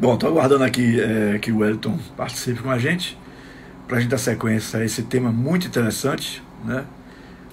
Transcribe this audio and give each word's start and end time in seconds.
Bom, 0.00 0.14
estou 0.14 0.30
aguardando 0.30 0.62
aqui 0.62 1.00
é, 1.00 1.40
que 1.40 1.50
o 1.50 1.58
Wellington 1.58 1.98
participe 2.16 2.62
com 2.62 2.70
a 2.70 2.78
gente, 2.78 3.18
para 3.88 3.96
a 3.96 4.00
gente 4.00 4.08
dar 4.08 4.18
sequência 4.18 4.78
a 4.78 4.84
esse 4.84 5.02
tema 5.02 5.32
muito 5.32 5.66
interessante, 5.66 6.40
né? 6.64 6.86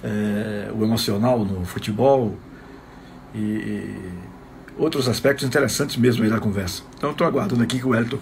É, 0.00 0.70
o 0.72 0.84
emocional 0.84 1.44
no 1.44 1.64
futebol 1.64 2.36
e, 3.34 3.96
outros 4.78 5.08
aspectos 5.08 5.44
interessantes 5.44 5.96
mesmo 5.96 6.22
aí 6.22 6.30
da 6.30 6.38
conversa. 6.38 6.84
Então 6.96 7.10
estou 7.10 7.26
aguardando 7.26 7.64
aqui 7.64 7.80
que 7.80 7.84
o 7.84 7.88
Wellington, 7.88 8.20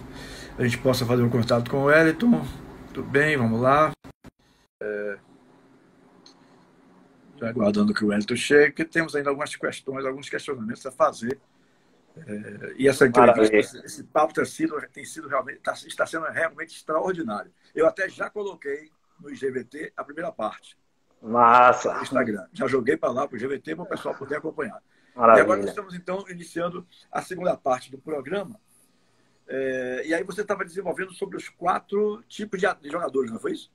a 0.58 0.62
gente 0.62 0.78
possa 0.78 1.04
fazer 1.04 1.22
um 1.22 1.28
contato 1.28 1.70
com 1.70 1.82
o 1.82 1.84
Wellington. 1.84 2.46
Tudo 2.94 3.06
bem, 3.06 3.36
vamos 3.36 3.60
lá. 3.60 3.92
É, 4.82 5.18
aguardando 7.42 7.92
que 7.92 8.02
o 8.02 8.08
Wellington 8.08 8.36
chegue, 8.36 8.86
temos 8.86 9.14
ainda 9.14 9.28
algumas 9.28 9.54
questões, 9.54 10.06
alguns 10.06 10.30
questionamentos 10.30 10.86
a 10.86 10.90
fazer 10.90 11.38
é, 12.16 12.74
e 12.76 12.88
essa 12.88 13.06
entrevista, 13.06 13.56
esse, 13.56 13.78
esse, 13.84 14.04
papo 14.04 14.32
tem 14.32 14.44
sido, 14.44 14.80
tem 14.92 15.04
sido 15.04 15.28
realmente, 15.28 15.58
tá, 15.58 15.72
está 15.72 16.06
sendo 16.06 16.26
realmente 16.26 16.76
extraordinário. 16.76 17.52
Eu 17.74 17.86
até 17.86 18.08
já 18.08 18.30
coloquei 18.30 18.90
no 19.20 19.30
IGVT 19.30 19.92
a 19.96 20.04
primeira 20.04 20.30
parte. 20.30 20.78
Massa! 21.20 22.00
Instagram. 22.02 22.46
Já 22.52 22.66
joguei 22.66 22.96
para 22.96 23.10
lá, 23.10 23.26
para 23.26 23.34
o 23.34 23.38
IGVT, 23.38 23.74
para 23.74 23.84
o 23.84 23.88
pessoal 23.88 24.14
poder 24.14 24.36
acompanhar. 24.36 24.80
Maravilha. 25.14 25.40
E 25.40 25.44
agora 25.44 25.60
nós 25.60 25.70
estamos, 25.70 25.94
então, 25.94 26.24
iniciando 26.28 26.86
a 27.10 27.22
segunda 27.22 27.56
parte 27.56 27.90
do 27.90 27.98
programa. 27.98 28.60
É, 29.46 30.02
e 30.06 30.14
aí 30.14 30.22
você 30.22 30.42
estava 30.42 30.64
desenvolvendo 30.64 31.12
sobre 31.12 31.36
os 31.36 31.48
quatro 31.48 32.22
tipos 32.28 32.60
de, 32.60 32.66
jogadores, 32.90 33.30
não 33.30 33.38
foi 33.38 33.52
isso? 33.52 33.72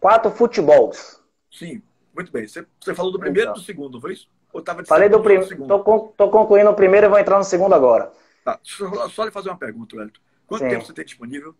Quatro 0.00 0.30
futebols. 0.30 1.22
Sim, 1.50 1.82
muito 2.14 2.32
bem. 2.32 2.46
Você, 2.46 2.66
você 2.80 2.94
falou 2.94 3.12
do 3.12 3.18
primeiro 3.18 3.50
então. 3.50 3.56
e 3.56 3.60
do 3.60 3.64
segundo, 3.64 3.94
não 3.94 4.00
foi 4.00 4.12
isso? 4.12 4.28
Ou 4.52 4.62
tava 4.62 4.84
Falei 4.84 5.08
do 5.08 5.20
primeiro. 5.20 5.66
Tô, 5.66 5.78
tô, 6.16 6.30
concluindo 6.30 6.70
o 6.70 6.74
primeiro 6.74 7.06
e 7.06 7.08
vou 7.08 7.18
entrar 7.18 7.38
no 7.38 7.44
segundo 7.44 7.74
agora. 7.74 8.10
Tá. 8.44 8.58
Só, 8.62 9.08
só 9.08 9.24
lhe 9.24 9.30
fazer 9.30 9.50
uma 9.50 9.58
pergunta, 9.58 9.96
Wellington. 9.96 10.20
Quanto 10.46 10.62
Sim. 10.62 10.68
tempo 10.68 10.84
você 10.84 10.92
tem 10.92 11.04
disponível? 11.04 11.54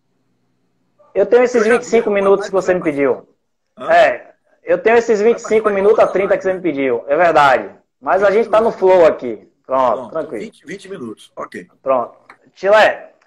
Eu 1.15 1.27
tenho 1.27 1.43
esses 1.43 1.67
25 1.67 2.11
minutos 2.11 2.47
que 2.47 2.53
você 2.53 2.75
me 2.75 2.83
pediu. 2.83 3.29
Hã? 3.77 3.91
É, 3.93 4.35
eu 4.63 4.79
tenho 4.79 4.97
esses 4.97 5.21
25 5.21 5.71
minutos 5.71 5.99
a 5.99 6.07
30 6.07 6.37
que 6.37 6.43
você 6.43 6.53
me 6.53 6.61
pediu. 6.61 7.05
É 7.07 7.17
verdade. 7.17 7.75
Mas 8.01 8.23
a 8.23 8.31
gente 8.31 8.47
está 8.47 8.61
no 8.61 8.71
flow 8.71 9.07
aqui. 9.07 9.49
Pronto, 9.67 9.97
Pronto 9.97 10.11
tranquilo. 10.11 10.45
20, 10.45 10.67
20, 10.67 10.89
minutos, 10.89 11.33
ok. 11.35 11.67
Pronto. 11.83 12.17
Chile, 12.55 12.75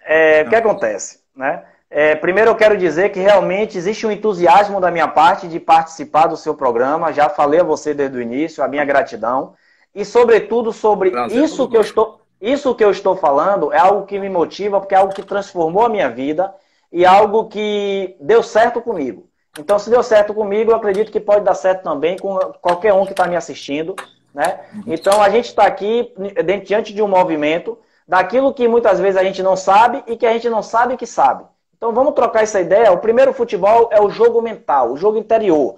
é, 0.06 0.44
o 0.44 0.50
que 0.50 0.56
acontece? 0.56 1.20
Né? 1.36 1.66
É, 1.92 2.14
primeiro 2.16 2.52
eu 2.52 2.56
quero 2.56 2.78
dizer 2.78 3.10
que 3.10 3.20
realmente 3.20 3.78
existe 3.78 4.06
um 4.06 4.12
entusiasmo 4.12 4.80
da 4.80 4.92
minha 4.92 5.08
parte 5.08 5.48
de 5.48 5.60
participar 5.60 6.28
do 6.28 6.38
seu 6.38 6.54
programa. 6.54 7.12
Já 7.12 7.30
falei 7.30 7.60
a 7.60 7.64
você 7.64 7.94
desde 7.94 8.18
o 8.18 8.22
início, 8.22 8.64
a 8.64 8.68
minha 8.68 8.86
gratidão 8.86 9.56
e, 9.94 10.06
sobretudo, 10.06 10.72
sobre 10.72 11.12
Prazer, 11.12 11.44
isso 11.44 11.68
que, 11.68 11.76
eu 11.76 11.82
estou, 11.82 12.22
isso 12.40 12.76
que 12.76 12.84
eu 12.84 12.92
estou 12.92 13.16
falando 13.16 13.74
é 13.74 13.80
algo 13.80 14.06
que 14.06 14.20
me 14.20 14.30
motiva, 14.30 14.80
porque 14.80 14.94
é 14.94 14.98
algo 14.98 15.14
que 15.14 15.24
transformou 15.24 15.86
a 15.86 15.90
minha 15.90 16.10
vida 16.10 16.54
e 16.92 17.06
algo 17.06 17.48
que 17.48 18.16
deu 18.20 18.44
certo 18.44 18.82
comigo. 18.82 19.28
Então, 19.58 19.80
se 19.80 19.90
deu 19.90 20.04
certo 20.04 20.34
comigo, 20.34 20.72
eu 20.72 20.76
acredito 20.76 21.12
que 21.12 21.20
pode 21.20 21.44
dar 21.44 21.56
certo 21.56 21.84
também 21.84 22.18
com 22.18 22.38
qualquer 22.62 22.94
um 22.94 23.06
que 23.06 23.12
está 23.12 23.28
me 23.28 23.36
assistindo. 23.36 23.96
Né? 24.34 24.60
Então, 24.86 25.22
a 25.22 25.30
gente 25.30 25.46
está 25.46 25.66
aqui 25.66 26.14
diante 26.64 26.94
de 26.94 27.02
um 27.02 27.08
movimento 27.08 27.78
daquilo 28.08 28.54
que 28.54 28.68
muitas 28.68 29.00
vezes 29.00 29.20
a 29.20 29.24
gente 29.24 29.42
não 29.42 29.56
sabe 29.56 30.04
e 30.08 30.16
que 30.16 30.26
a 30.26 30.34
gente 30.34 30.50
não 30.50 30.62
sabe 30.62 30.98
que 30.98 31.06
sabe. 31.06 31.44
Então, 31.80 31.94
vamos 31.94 32.14
trocar 32.14 32.44
essa 32.44 32.60
ideia. 32.60 32.92
O 32.92 32.98
primeiro 32.98 33.32
futebol 33.32 33.88
é 33.90 34.02
o 34.02 34.10
jogo 34.10 34.42
mental, 34.42 34.92
o 34.92 34.98
jogo 34.98 35.18
interior. 35.18 35.78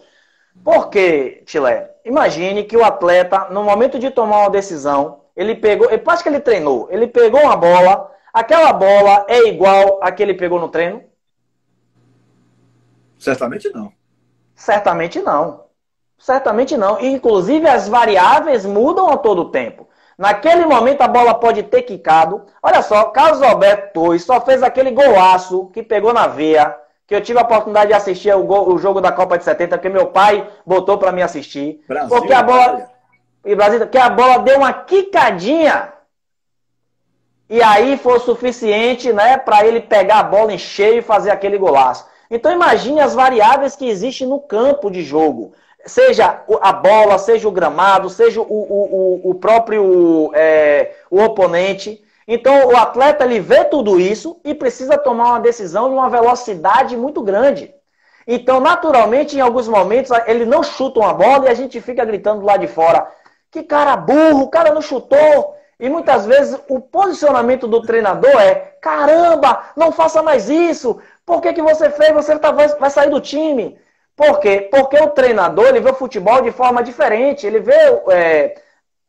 Por 0.63 0.89
quê, 0.89 1.43
Tilé? 1.45 1.91
Imagine 2.03 2.63
que 2.63 2.75
o 2.75 2.83
atleta, 2.83 3.49
no 3.51 3.63
momento 3.63 3.99
de 3.99 4.09
tomar 4.09 4.39
uma 4.39 4.49
decisão, 4.49 5.21
ele 5.35 5.53
pegou, 5.53 5.87
depois 5.87 6.23
que 6.23 6.27
ele 6.27 6.39
treinou, 6.39 6.87
ele 6.89 7.05
pegou 7.05 7.41
uma 7.41 7.55
bola, 7.55 8.11
aquela 8.33 8.73
bola 8.73 9.27
é 9.29 9.47
igual 9.47 9.99
a 10.01 10.11
que 10.11 10.23
ele 10.23 10.33
pegou 10.33 10.59
no 10.59 10.69
treino? 10.69 11.03
Certamente 13.19 13.69
não. 13.69 13.93
Certamente 14.55 15.21
não. 15.21 15.65
Certamente 16.17 16.75
não. 16.75 16.99
Inclusive 16.99 17.67
as 17.67 17.87
variáveis 17.87 18.65
mudam 18.65 19.07
a 19.07 19.17
todo 19.17 19.51
tempo. 19.51 19.87
Naquele 20.21 20.67
momento 20.67 21.01
a 21.01 21.07
bola 21.07 21.33
pode 21.33 21.63
ter 21.63 21.81
quicado. 21.81 22.45
Olha 22.61 22.83
só, 22.83 23.05
Carlos 23.05 23.41
Alberto 23.41 23.91
Torres 23.91 24.23
só 24.23 24.39
fez 24.39 24.61
aquele 24.61 24.91
golaço 24.91 25.71
que 25.73 25.81
pegou 25.81 26.13
na 26.13 26.27
veia 26.27 26.77
que 27.07 27.15
eu 27.15 27.21
tive 27.21 27.39
a 27.39 27.41
oportunidade 27.41 27.87
de 27.87 27.93
assistir 27.93 28.33
o, 28.33 28.43
gol, 28.43 28.71
o 28.71 28.77
jogo 28.77 29.01
da 29.01 29.11
Copa 29.11 29.35
de 29.35 29.43
70, 29.43 29.77
porque 29.77 29.89
meu 29.89 30.05
pai 30.05 30.47
botou 30.63 30.97
para 30.99 31.11
mim 31.11 31.23
assistir. 31.23 31.83
Brasil, 31.87 32.07
porque 32.07 32.31
a 32.31 32.43
bola. 32.43 32.87
E 33.43 33.55
Brasil, 33.55 33.85
que 33.87 33.97
a 33.97 34.09
bola 34.09 34.37
deu 34.37 34.57
uma 34.59 34.71
quicadinha. 34.71 35.91
E 37.49 37.61
aí 37.61 37.97
foi 37.97 38.17
o 38.17 38.19
suficiente, 38.19 39.11
né, 39.11 39.37
para 39.37 39.65
ele 39.65 39.81
pegar 39.81 40.19
a 40.19 40.23
bola 40.23 40.53
em 40.53 40.57
cheio 40.57 40.99
e 40.99 41.01
fazer 41.01 41.31
aquele 41.31 41.57
golaço. 41.57 42.05
Então 42.29 42.51
imagine 42.51 43.01
as 43.01 43.15
variáveis 43.15 43.75
que 43.75 43.89
existem 43.89 44.27
no 44.27 44.39
campo 44.39 44.91
de 44.91 45.03
jogo. 45.03 45.51
Seja 45.85 46.43
a 46.61 46.73
bola, 46.73 47.17
seja 47.17 47.47
o 47.47 47.51
gramado, 47.51 48.09
seja 48.09 48.41
o, 48.41 48.45
o, 48.45 49.21
o, 49.25 49.31
o 49.31 49.35
próprio 49.35 50.31
é, 50.33 50.93
o 51.09 51.21
oponente. 51.21 52.03
Então 52.27 52.67
o 52.67 52.77
atleta 52.77 53.25
ele 53.25 53.39
vê 53.39 53.65
tudo 53.65 53.99
isso 53.99 54.39
e 54.43 54.53
precisa 54.53 54.97
tomar 54.97 55.29
uma 55.29 55.39
decisão 55.39 55.89
de 55.89 55.95
uma 55.95 56.09
velocidade 56.09 56.95
muito 56.95 57.21
grande. 57.21 57.73
Então, 58.27 58.59
naturalmente, 58.59 59.35
em 59.35 59.41
alguns 59.41 59.67
momentos, 59.67 60.11
ele 60.27 60.45
não 60.45 60.63
chuta 60.63 60.99
uma 60.99 61.13
bola 61.13 61.45
e 61.45 61.49
a 61.49 61.53
gente 61.53 61.81
fica 61.81 62.05
gritando 62.05 62.45
lá 62.45 62.57
de 62.57 62.67
fora: 62.67 63.07
que 63.49 63.63
cara 63.63 63.95
burro, 63.95 64.43
o 64.43 64.49
cara 64.49 64.73
não 64.73 64.81
chutou. 64.81 65.55
E 65.79 65.89
muitas 65.89 66.27
vezes 66.27 66.59
o 66.69 66.79
posicionamento 66.79 67.67
do 67.67 67.81
treinador 67.81 68.39
é: 68.39 68.55
caramba, 68.81 69.71
não 69.75 69.91
faça 69.91 70.21
mais 70.21 70.49
isso. 70.49 70.99
Por 71.25 71.41
que, 71.41 71.53
que 71.53 71.61
você 71.61 71.89
fez? 71.89 72.13
Você 72.13 72.37
tá, 72.37 72.51
vai, 72.51 72.67
vai 72.67 72.89
sair 72.89 73.09
do 73.09 73.19
time. 73.19 73.77
Por 74.21 74.39
quê? 74.39 74.69
Porque 74.69 74.97
o 74.97 75.09
treinador 75.09 75.65
ele 75.65 75.79
vê 75.79 75.89
o 75.89 75.95
futebol 75.95 76.43
de 76.43 76.51
forma 76.51 76.83
diferente. 76.83 77.47
Ele 77.47 77.59
vê 77.59 77.73
é, 78.11 78.53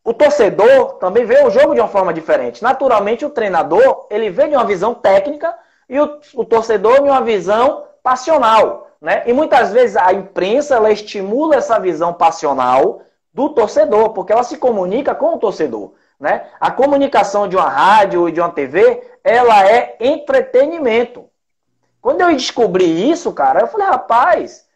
o 0.03 0.15
torcedor 0.15 0.95
também 0.95 1.27
vê 1.27 1.45
o 1.45 1.51
jogo 1.51 1.75
de 1.75 1.81
uma 1.83 1.89
forma 1.89 2.15
diferente. 2.15 2.63
Naturalmente, 2.63 3.23
o 3.23 3.29
treinador 3.29 4.07
ele 4.09 4.31
vê 4.31 4.49
de 4.49 4.57
uma 4.57 4.65
visão 4.65 4.95
técnica 4.95 5.55
e 5.87 6.01
o, 6.01 6.19
o 6.33 6.47
torcedor 6.47 7.03
de 7.03 7.11
uma 7.11 7.21
visão 7.21 7.85
passional. 8.03 8.89
Né? 9.03 9.23
E 9.27 9.35
muitas 9.35 9.71
vezes 9.71 9.99
a 9.99 10.15
imprensa 10.15 10.77
ela 10.77 10.91
estimula 10.91 11.57
essa 11.57 11.79
visão 11.79 12.15
passional 12.15 13.03
do 13.35 13.51
torcedor, 13.51 14.15
porque 14.15 14.33
ela 14.33 14.43
se 14.43 14.57
comunica 14.57 15.15
com 15.15 15.35
o 15.35 15.39
torcedor. 15.39 15.93
Né? 16.19 16.47
A 16.59 16.71
comunicação 16.71 17.47
de 17.47 17.55
uma 17.55 17.69
rádio 17.69 18.31
e 18.31 18.33
de 18.33 18.41
uma 18.41 18.49
TV, 18.49 19.03
ela 19.23 19.63
é 19.69 19.95
entretenimento. 20.01 21.27
Quando 22.01 22.23
eu 22.23 22.29
descobri 22.29 23.11
isso, 23.11 23.31
cara, 23.35 23.61
eu 23.61 23.67
falei, 23.67 23.87
rapaz, 23.89 24.72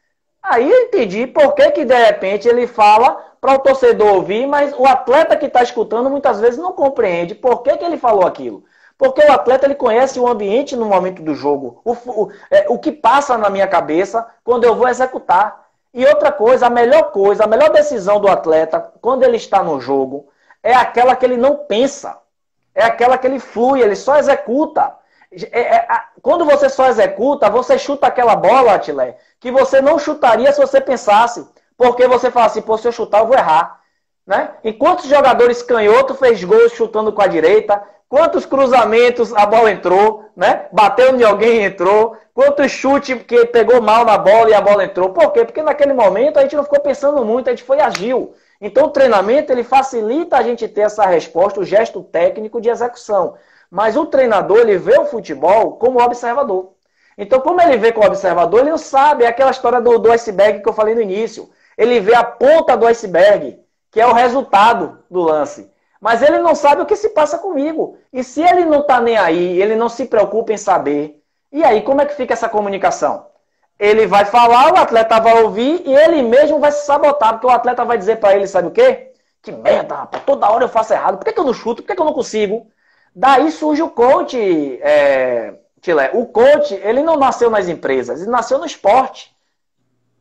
aí 0.48 0.70
eu 0.70 0.82
entendi 0.82 1.26
por 1.26 1.54
que, 1.54 1.70
que 1.70 1.84
de 1.84 1.94
repente 1.94 2.48
ele 2.48 2.66
fala 2.66 3.24
para 3.40 3.54
o 3.54 3.58
torcedor 3.58 4.14
ouvir, 4.14 4.46
mas 4.46 4.74
o 4.76 4.86
atleta 4.86 5.36
que 5.36 5.46
está 5.46 5.62
escutando 5.62 6.10
muitas 6.10 6.40
vezes 6.40 6.58
não 6.58 6.72
compreende 6.72 7.34
por 7.34 7.62
que, 7.62 7.76
que 7.76 7.84
ele 7.84 7.96
falou 7.96 8.26
aquilo. 8.26 8.64
Porque 8.98 9.22
o 9.22 9.32
atleta 9.32 9.66
ele 9.66 9.74
conhece 9.74 10.18
o 10.18 10.26
ambiente 10.26 10.74
no 10.74 10.86
momento 10.86 11.22
do 11.22 11.34
jogo, 11.34 11.80
o, 11.84 11.92
o, 11.92 12.32
é, 12.50 12.66
o 12.68 12.78
que 12.78 12.90
passa 12.90 13.36
na 13.36 13.50
minha 13.50 13.66
cabeça 13.66 14.26
quando 14.42 14.64
eu 14.64 14.74
vou 14.74 14.88
executar. 14.88 15.66
E 15.92 16.04
outra 16.06 16.32
coisa, 16.32 16.66
a 16.66 16.70
melhor 16.70 17.10
coisa, 17.10 17.44
a 17.44 17.46
melhor 17.46 17.70
decisão 17.70 18.20
do 18.20 18.28
atleta 18.28 18.92
quando 19.00 19.22
ele 19.22 19.36
está 19.36 19.62
no 19.62 19.80
jogo 19.80 20.28
é 20.62 20.74
aquela 20.74 21.14
que 21.14 21.24
ele 21.24 21.36
não 21.36 21.56
pensa, 21.56 22.18
é 22.74 22.84
aquela 22.84 23.16
que 23.16 23.26
ele 23.26 23.38
flui, 23.38 23.80
ele 23.80 23.96
só 23.96 24.16
executa. 24.16 24.94
É, 25.52 25.76
é, 25.76 25.86
quando 26.22 26.44
você 26.44 26.68
só 26.68 26.88
executa, 26.88 27.50
você 27.50 27.78
chuta 27.78 28.06
aquela 28.06 28.34
bola, 28.34 28.74
Atilé, 28.74 29.18
que 29.38 29.50
você 29.50 29.80
não 29.80 29.98
chutaria 29.98 30.50
se 30.52 30.60
você 30.60 30.80
pensasse. 30.80 31.46
Porque 31.76 32.08
você 32.08 32.30
fala 32.30 32.46
assim, 32.46 32.62
pô, 32.62 32.78
se 32.78 32.88
eu 32.88 32.92
chutar, 32.92 33.20
eu 33.20 33.26
vou 33.26 33.36
errar. 33.36 33.80
Né? 34.26 34.50
E 34.64 34.72
quantos 34.72 35.06
jogadores 35.06 35.62
canhoto 35.62 36.14
fez 36.14 36.42
gols 36.42 36.72
chutando 36.72 37.12
com 37.12 37.22
a 37.22 37.26
direita? 37.26 37.80
Quantos 38.08 38.46
cruzamentos 38.46 39.32
a 39.34 39.44
bola 39.46 39.70
entrou, 39.70 40.24
né? 40.36 40.66
Bateu 40.72 41.14
em 41.14 41.22
alguém 41.24 41.58
e 41.58 41.64
entrou? 41.64 42.16
Quantos 42.32 42.70
chutes 42.70 43.20
que 43.24 43.46
pegou 43.46 43.80
mal 43.80 44.04
na 44.04 44.16
bola 44.16 44.50
e 44.50 44.54
a 44.54 44.60
bola 44.60 44.84
entrou? 44.84 45.10
Por 45.10 45.32
quê? 45.32 45.44
Porque 45.44 45.62
naquele 45.62 45.92
momento 45.92 46.38
a 46.38 46.42
gente 46.42 46.54
não 46.54 46.62
ficou 46.62 46.80
pensando 46.80 47.24
muito, 47.24 47.48
a 47.48 47.50
gente 47.50 47.64
foi 47.64 47.80
agil. 47.80 48.34
Então 48.60 48.86
o 48.86 48.90
treinamento 48.90 49.52
ele 49.52 49.64
facilita 49.64 50.36
a 50.36 50.42
gente 50.42 50.68
ter 50.68 50.82
essa 50.82 51.04
resposta, 51.04 51.60
o 51.60 51.64
gesto 51.64 52.02
técnico 52.02 52.60
de 52.60 52.68
execução. 52.68 53.34
Mas 53.70 53.96
o 53.96 54.06
treinador 54.06 54.58
ele 54.58 54.78
vê 54.78 54.98
o 54.98 55.06
futebol 55.06 55.72
como 55.76 56.02
observador. 56.02 56.72
Então, 57.18 57.40
como 57.40 57.60
ele 57.60 57.76
vê 57.76 57.92
como 57.92 58.06
observador, 58.06 58.60
ele 58.60 58.70
não 58.70 58.78
sabe, 58.78 59.24
é 59.24 59.26
aquela 59.26 59.50
história 59.50 59.80
do, 59.80 59.98
do 59.98 60.12
iceberg 60.12 60.62
que 60.62 60.68
eu 60.68 60.74
falei 60.74 60.94
no 60.94 61.00
início. 61.00 61.50
Ele 61.76 62.00
vê 62.00 62.14
a 62.14 62.24
ponta 62.24 62.76
do 62.76 62.86
iceberg, 62.86 63.58
que 63.90 64.00
é 64.00 64.06
o 64.06 64.12
resultado 64.12 64.98
do 65.10 65.20
lance. 65.22 65.70
Mas 66.00 66.22
ele 66.22 66.38
não 66.38 66.54
sabe 66.54 66.82
o 66.82 66.86
que 66.86 66.94
se 66.94 67.08
passa 67.10 67.38
comigo. 67.38 67.98
E 68.12 68.22
se 68.22 68.42
ele 68.42 68.64
não 68.64 68.80
está 68.80 69.00
nem 69.00 69.16
aí, 69.16 69.60
ele 69.60 69.74
não 69.76 69.88
se 69.88 70.04
preocupa 70.04 70.52
em 70.52 70.58
saber, 70.58 71.22
e 71.50 71.64
aí 71.64 71.82
como 71.82 72.02
é 72.02 72.06
que 72.06 72.14
fica 72.14 72.34
essa 72.34 72.48
comunicação? 72.48 73.26
Ele 73.78 74.06
vai 74.06 74.24
falar, 74.24 74.72
o 74.72 74.76
atleta 74.76 75.20
vai 75.20 75.42
ouvir 75.42 75.82
e 75.86 75.94
ele 75.94 76.22
mesmo 76.22 76.58
vai 76.58 76.72
se 76.72 76.84
sabotar, 76.86 77.32
porque 77.32 77.46
o 77.46 77.50
atleta 77.50 77.84
vai 77.84 77.98
dizer 77.98 78.16
para 78.16 78.34
ele, 78.34 78.46
sabe 78.46 78.68
o 78.68 78.70
quê? 78.70 79.12
Que 79.42 79.52
merda, 79.52 79.94
rapaz, 79.94 80.22
toda 80.24 80.50
hora 80.50 80.64
eu 80.64 80.68
faço 80.68 80.92
errado, 80.92 81.18
por 81.18 81.24
que, 81.24 81.32
que 81.32 81.40
eu 81.40 81.44
não 81.44 81.54
chuto, 81.54 81.82
por 81.82 81.88
que, 81.88 81.94
que 81.94 82.00
eu 82.00 82.06
não 82.06 82.12
consigo? 82.12 82.66
Daí 83.18 83.50
surge 83.50 83.82
o 83.82 83.88
coach, 83.88 84.36
é, 84.82 85.54
Tilé. 85.80 86.10
O 86.12 86.26
coach, 86.26 86.74
ele 86.74 87.02
não 87.02 87.16
nasceu 87.16 87.48
nas 87.48 87.66
empresas, 87.66 88.20
ele 88.20 88.30
nasceu 88.30 88.58
no 88.58 88.66
esporte. 88.66 89.34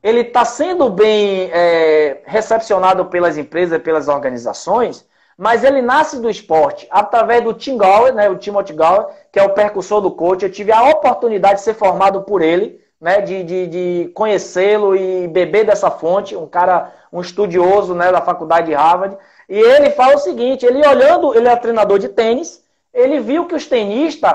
Ele 0.02 0.22
está 0.22 0.46
sendo 0.46 0.90
bem 0.90 1.50
é, 1.52 2.22
recepcionado 2.26 3.08
pelas 3.08 3.38
empresas, 3.38 3.82
pelas 3.82 4.08
organizações, 4.08 5.06
mas 5.38 5.66
ele 5.66 5.82
nasce 5.82 6.22
do 6.22 6.30
esporte, 6.30 6.88
através 6.90 7.44
do 7.44 7.54
Tim 7.54 7.78
Gower, 7.78 8.14
né, 8.14 8.30
o 8.30 8.38
Timothy 8.38 8.72
Gower, 8.72 9.08
que 9.30 9.40
é 9.40 9.44
o 9.44 9.54
percussor 9.54 10.00
do 10.00 10.12
coach. 10.12 10.44
Eu 10.44 10.52
tive 10.52 10.72
a 10.72 10.88
oportunidade 10.90 11.56
de 11.56 11.66
ser 11.66 11.74
formado 11.74 12.22
por 12.22 12.42
ele, 12.42 12.80
né, 13.02 13.20
de, 13.20 13.44
de, 13.44 13.68
de 13.68 14.12
conhecê-lo 14.14 14.96
e 14.96 15.28
beber 15.28 15.66
dessa 15.66 15.92
fonte, 15.92 16.34
um 16.34 16.48
cara, 16.48 16.94
um 17.12 17.20
estudioso 17.20 17.94
né, 17.94 18.10
da 18.10 18.22
faculdade 18.22 18.68
de 18.68 18.74
Harvard. 18.74 19.18
E 19.50 19.60
ele 19.60 19.90
fala 19.90 20.16
o 20.16 20.20
seguinte, 20.20 20.66
ele 20.66 20.88
olhando, 20.88 21.36
ele 21.36 21.50
é 21.50 21.56
treinador 21.58 22.00
de 22.00 22.08
tênis, 22.08 22.64
ele 22.96 23.20
viu 23.20 23.46
que 23.46 23.54
os 23.54 23.68
tenistas, 23.68 24.34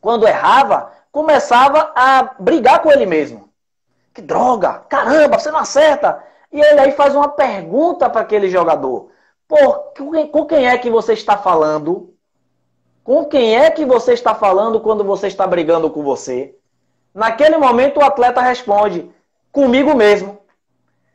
quando 0.00 0.26
errava, 0.26 0.92
começava 1.12 1.92
a 1.94 2.34
brigar 2.38 2.82
com 2.82 2.90
ele 2.90 3.06
mesmo. 3.06 3.48
Que 4.12 4.20
droga, 4.20 4.82
caramba, 4.88 5.38
você 5.38 5.50
não 5.52 5.60
acerta. 5.60 6.22
E 6.52 6.60
ele 6.60 6.80
aí 6.80 6.92
faz 6.92 7.14
uma 7.14 7.28
pergunta 7.28 8.10
para 8.10 8.22
aquele 8.22 8.50
jogador. 8.50 9.10
Por, 9.46 9.92
com 10.32 10.44
quem 10.44 10.66
é 10.66 10.76
que 10.76 10.90
você 10.90 11.12
está 11.12 11.38
falando? 11.38 12.12
Com 13.04 13.24
quem 13.24 13.56
é 13.56 13.70
que 13.70 13.86
você 13.86 14.12
está 14.12 14.34
falando 14.34 14.80
quando 14.80 15.04
você 15.04 15.28
está 15.28 15.46
brigando 15.46 15.88
com 15.88 16.02
você? 16.02 16.56
Naquele 17.14 17.56
momento 17.56 18.00
o 18.00 18.04
atleta 18.04 18.40
responde: 18.40 19.08
comigo 19.52 19.94
mesmo. 19.94 20.38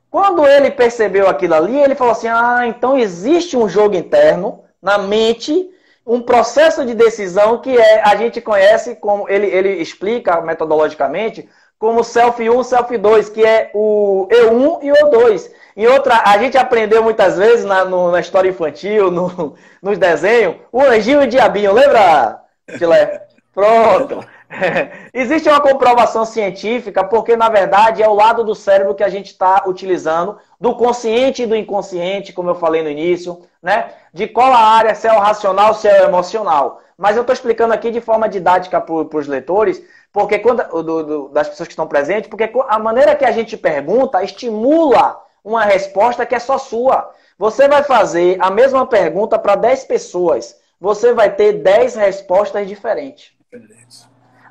Quando 0.10 0.48
ele 0.48 0.72
percebeu 0.72 1.28
aquilo 1.28 1.56
ali, 1.56 1.78
ele 1.78 1.94
falou 1.94 2.14
assim: 2.14 2.28
ah, 2.28 2.66
então 2.66 2.98
existe 2.98 3.58
um 3.58 3.68
jogo 3.68 3.96
interno 3.96 4.64
na 4.82 4.98
mente, 4.98 5.73
um 6.06 6.22
processo 6.22 6.86
de 6.86 6.94
decisão 6.94 7.60
que 7.60 7.76
é, 7.78 8.02
a 8.04 8.16
gente 8.16 8.42
conhece 8.42 8.96
como 8.96 9.30
ele, 9.30 9.48
ele 9.48 9.70
explica 9.82 10.42
metodologicamente 10.42 11.50
como 11.80 12.04
self 12.04 12.50
1, 12.50 12.64
self 12.64 12.98
2, 12.98 13.30
que 13.30 13.46
é 13.46 13.72
o 13.74 14.28
E1 14.32 14.80
e 14.84 14.92
o 14.92 14.96
E2. 14.96 15.52
Em 15.76 15.88
outra, 15.88 16.22
a 16.26 16.38
gente 16.38 16.58
aprendeu 16.58 17.04
muitas 17.04 17.38
vezes 17.38 17.66
na, 17.66 17.84
no, 17.84 18.12
na 18.12 18.20
história 18.20 18.50
infantil, 18.50 19.12
no, 19.12 19.56
nos 19.82 19.98
desenhos, 19.98 20.56
o 20.72 20.82
anjinho 20.82 21.22
e 21.22 21.26
o 21.26 21.30
diabinho, 21.30 21.74
lembra, 21.74 22.40
Tilé? 22.78 23.26
Pronto. 23.54 24.26
Existe 25.14 25.50
uma 25.50 25.62
comprovação 25.62 26.26
científica, 26.26 27.04
porque 27.04 27.36
na 27.36 27.50
verdade 27.50 28.04
é 28.04 28.08
o 28.08 28.14
lado 28.14 28.44
do 28.44 28.56
cérebro 28.56 28.96
que 28.96 29.04
a 29.04 29.10
gente 29.10 29.28
está 29.28 29.64
utilizando, 29.66 30.38
do 30.60 30.76
consciente 30.76 31.44
e 31.44 31.46
do 31.46 31.56
inconsciente, 31.56 32.34
como 32.34 32.50
eu 32.50 32.56
falei 32.56 32.84
no 32.84 32.90
início, 32.90 33.42
né? 33.62 33.92
De 34.14 34.28
qual 34.28 34.52
a 34.52 34.60
área, 34.60 34.96
se 34.96 35.08
é 35.08 35.14
o 35.14 35.20
racional, 35.20 35.74
se 35.74 35.88
é 35.88 36.02
o 36.02 36.06
emocional. 36.06 36.82
Mas 36.98 37.16
eu 37.16 37.22
estou 37.22 37.34
explicando 37.34 37.74
aqui 37.74 37.90
de 37.92 38.00
forma 38.00 38.30
didática 38.30 38.80
para 38.80 39.18
os 39.18 39.28
leitores, 39.28 39.84
porque 40.12 40.38
quando, 40.40 40.64
do, 40.84 41.04
do, 41.04 41.30
das 41.30 41.50
pessoas 41.50 41.68
que 41.68 41.74
estão 41.74 41.88
presentes, 41.88 42.30
porque 42.30 42.50
a 42.68 42.80
maneira 42.80 43.16
que 43.16 43.26
a 43.26 43.32
gente 43.32 43.58
pergunta 43.58 44.24
estimula 44.24 45.20
uma 45.44 45.66
resposta 45.66 46.26
que 46.26 46.36
é 46.36 46.40
só 46.40 46.58
sua. 46.58 47.12
Você 47.38 47.68
vai 47.68 47.84
fazer 47.84 48.38
a 48.40 48.50
mesma 48.50 48.86
pergunta 48.86 49.38
para 49.40 49.56
10 49.56 49.86
pessoas. 49.86 50.56
Você 50.80 51.14
vai 51.14 51.36
ter 51.36 51.54
10 51.54 51.96
respostas 51.96 52.68
diferentes. 52.68 53.34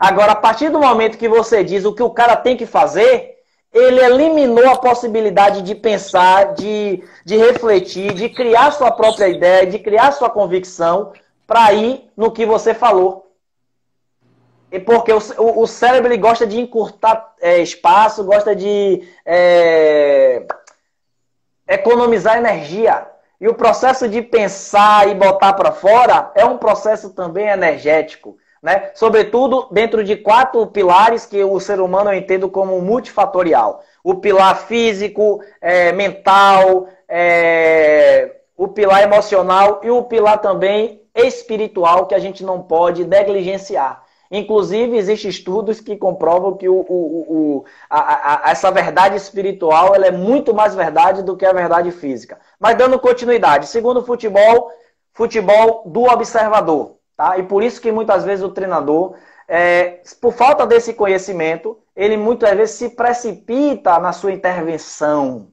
Agora, 0.02 0.32
a 0.32 0.34
partir 0.34 0.68
do 0.68 0.80
momento 0.80 1.16
que 1.16 1.28
você 1.28 1.62
diz 1.62 1.84
o 1.84 1.94
que 1.94 2.02
o 2.02 2.10
cara 2.10 2.34
tem 2.34 2.56
que 2.56 2.66
fazer, 2.66 3.36
ele 3.72 4.00
eliminou 4.00 4.68
a 4.68 4.76
possibilidade 4.76 5.62
de 5.62 5.76
pensar, 5.76 6.54
de, 6.54 7.04
de 7.24 7.36
refletir, 7.36 8.12
de 8.12 8.28
criar 8.28 8.72
sua 8.72 8.90
própria 8.90 9.28
ideia, 9.28 9.64
de 9.64 9.78
criar 9.78 10.10
sua 10.10 10.28
convicção 10.28 11.12
para 11.46 11.72
ir 11.72 12.10
no 12.16 12.32
que 12.32 12.44
você 12.44 12.74
falou. 12.74 13.32
E 14.72 14.80
porque 14.80 15.12
o, 15.12 15.20
o, 15.38 15.68
cérebro 15.68 16.12
ele 16.12 16.20
gosta 16.20 16.48
de 16.48 16.58
encurtar 16.58 17.34
é, 17.40 17.58
espaço, 17.58 18.24
gosta 18.24 18.56
de 18.56 19.08
é, 19.24 20.44
economizar 21.68 22.38
energia. 22.38 23.06
E 23.40 23.46
o 23.46 23.54
processo 23.54 24.08
de 24.08 24.20
pensar 24.20 25.08
e 25.08 25.14
botar 25.14 25.52
para 25.52 25.70
fora 25.70 26.32
é 26.34 26.44
um 26.44 26.58
processo 26.58 27.10
também 27.10 27.46
energético. 27.46 28.36
Né? 28.62 28.92
Sobretudo 28.94 29.66
dentro 29.72 30.04
de 30.04 30.16
quatro 30.16 30.64
pilares 30.68 31.26
que 31.26 31.42
o 31.42 31.58
ser 31.58 31.80
humano 31.80 32.10
eu 32.10 32.14
entendo 32.14 32.48
como 32.48 32.80
multifatorial. 32.80 33.82
O 34.04 34.14
pilar 34.14 34.56
físico, 34.56 35.42
é, 35.60 35.90
mental, 35.90 36.86
é, 37.08 38.36
o 38.56 38.68
pilar 38.68 39.02
emocional 39.02 39.80
e 39.82 39.90
o 39.90 40.04
pilar 40.04 40.40
também 40.40 41.02
espiritual 41.14 42.06
que 42.06 42.14
a 42.14 42.20
gente 42.20 42.44
não 42.44 42.62
pode 42.62 43.04
negligenciar. 43.04 44.04
Inclusive, 44.30 44.96
existem 44.96 45.28
estudos 45.28 45.80
que 45.80 45.96
comprovam 45.96 46.56
que 46.56 46.68
o, 46.68 46.74
o, 46.74 47.58
o, 47.58 47.64
a, 47.90 48.46
a, 48.46 48.50
essa 48.50 48.70
verdade 48.70 49.16
espiritual 49.16 49.94
ela 49.94 50.06
é 50.06 50.10
muito 50.10 50.54
mais 50.54 50.74
verdade 50.74 51.22
do 51.22 51.36
que 51.36 51.44
a 51.44 51.52
verdade 51.52 51.90
física. 51.90 52.38
Mas 52.58 52.78
dando 52.78 52.98
continuidade, 52.98 53.66
segundo 53.66 53.98
o 53.98 54.06
futebol, 54.06 54.70
futebol 55.12 55.82
do 55.84 56.04
observador. 56.04 57.01
Tá? 57.16 57.38
E 57.38 57.42
por 57.42 57.62
isso 57.62 57.80
que 57.80 57.92
muitas 57.92 58.24
vezes 58.24 58.44
o 58.44 58.50
treinador, 58.50 59.14
é, 59.46 60.00
por 60.20 60.32
falta 60.32 60.66
desse 60.66 60.94
conhecimento, 60.94 61.78
ele 61.94 62.16
muitas 62.16 62.56
vezes 62.56 62.76
se 62.76 62.90
precipita 62.90 63.98
na 63.98 64.12
sua 64.12 64.32
intervenção. 64.32 65.48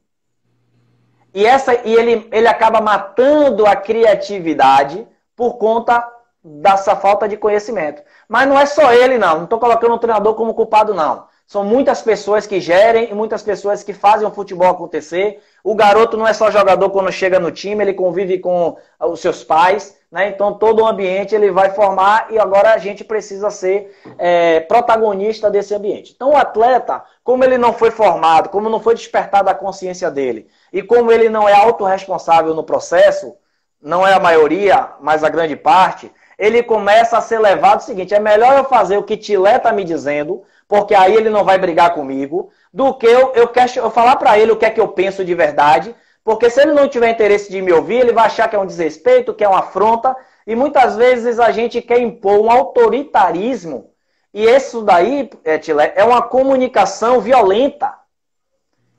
E, 1.33 1.45
essa, 1.45 1.75
e 1.87 1.93
ele, 1.93 2.27
ele 2.31 2.47
acaba 2.47 2.81
matando 2.81 3.65
a 3.65 3.75
criatividade 3.75 5.07
por 5.35 5.57
conta 5.57 6.05
dessa 6.43 6.95
falta 6.95 7.27
de 7.27 7.37
conhecimento. 7.37 8.01
Mas 8.27 8.47
não 8.47 8.59
é 8.59 8.65
só 8.65 8.91
ele, 8.93 9.17
não. 9.17 9.37
Não 9.37 9.43
estou 9.43 9.59
colocando 9.59 9.93
o 9.93 9.99
treinador 9.99 10.33
como 10.35 10.53
culpado, 10.53 10.93
não. 10.93 11.27
São 11.45 11.63
muitas 11.63 12.01
pessoas 12.01 12.45
que 12.45 12.59
gerem 12.59 13.09
e 13.09 13.13
muitas 13.13 13.41
pessoas 13.41 13.83
que 13.83 13.93
fazem 13.93 14.27
o 14.27 14.31
futebol 14.31 14.69
acontecer. 14.69 15.41
O 15.63 15.75
garoto 15.75 16.15
não 16.15 16.27
é 16.27 16.33
só 16.33 16.51
jogador 16.51 16.89
quando 16.91 17.11
chega 17.11 17.39
no 17.39 17.51
time, 17.51 17.83
ele 17.83 17.93
convive 17.93 18.39
com 18.39 18.77
os 18.99 19.19
seus 19.19 19.43
pais. 19.43 19.98
Né? 20.11 20.29
Então, 20.29 20.55
todo 20.55 20.81
o 20.81 20.87
ambiente 20.87 21.35
ele 21.35 21.51
vai 21.51 21.69
formar 21.69 22.27
e 22.31 22.39
agora 22.39 22.73
a 22.73 22.77
gente 22.77 23.03
precisa 23.03 23.51
ser 23.51 23.95
é, 24.17 24.59
protagonista 24.61 25.51
desse 25.51 25.73
ambiente. 25.73 26.13
Então, 26.15 26.31
o 26.31 26.37
atleta, 26.37 27.03
como 27.23 27.43
ele 27.43 27.57
não 27.57 27.73
foi 27.73 27.91
formado, 27.91 28.49
como 28.49 28.69
não 28.69 28.79
foi 28.79 28.95
despertada 28.95 29.51
a 29.51 29.55
consciência 29.55 30.09
dele 30.09 30.47
e 30.73 30.81
como 30.81 31.11
ele 31.11 31.29
não 31.29 31.47
é 31.47 31.53
autorresponsável 31.53 32.55
no 32.55 32.63
processo, 32.63 33.35
não 33.81 34.05
é 34.05 34.13
a 34.13 34.19
maioria, 34.19 34.89
mas 34.99 35.23
a 35.23 35.29
grande 35.29 35.55
parte, 35.55 36.11
ele 36.37 36.63
começa 36.63 37.17
a 37.17 37.21
ser 37.21 37.39
levado 37.39 37.79
o 37.79 37.83
seguinte: 37.83 38.13
é 38.13 38.19
melhor 38.19 38.57
eu 38.57 38.63
fazer 38.63 38.97
o 38.97 39.03
que 39.03 39.15
Tilé 39.15 39.57
está 39.57 39.71
me 39.71 39.83
dizendo, 39.83 40.43
porque 40.67 40.95
aí 40.95 41.15
ele 41.15 41.29
não 41.29 41.43
vai 41.43 41.57
brigar 41.57 41.93
comigo, 41.93 42.49
do 42.73 42.93
que 42.95 43.05
eu, 43.05 43.33
eu, 43.35 43.51
eu 43.75 43.91
falar 43.91 44.15
para 44.15 44.37
ele 44.37 44.51
o 44.51 44.57
que 44.57 44.65
é 44.65 44.69
que 44.69 44.81
eu 44.81 44.87
penso 44.87 45.23
de 45.23 45.33
verdade, 45.33 45.95
porque 46.29 46.47
se 46.47 46.61
ele 46.61 46.73
não 46.73 46.87
tiver 46.87 47.09
interesse 47.09 47.49
de 47.49 47.59
me 47.59 47.73
ouvir, 47.73 48.01
ele 48.01 48.13
vai 48.13 48.27
achar 48.27 48.47
que 48.47 48.55
é 48.55 48.59
um 48.59 48.65
desrespeito, 48.67 49.33
que 49.33 49.43
é 49.43 49.49
uma 49.49 49.61
afronta, 49.61 50.15
e 50.45 50.55
muitas 50.55 50.95
vezes 50.95 51.39
a 51.39 51.49
gente 51.49 51.81
quer 51.81 51.99
impor 51.99 52.39
um 52.39 52.51
autoritarismo, 52.51 53.89
e 54.31 54.45
isso 54.45 54.83
daí, 54.83 55.27
é, 55.43 55.57
Tilé, 55.57 55.91
é 55.95 56.03
uma 56.03 56.21
comunicação 56.21 57.19
violenta. 57.19 57.95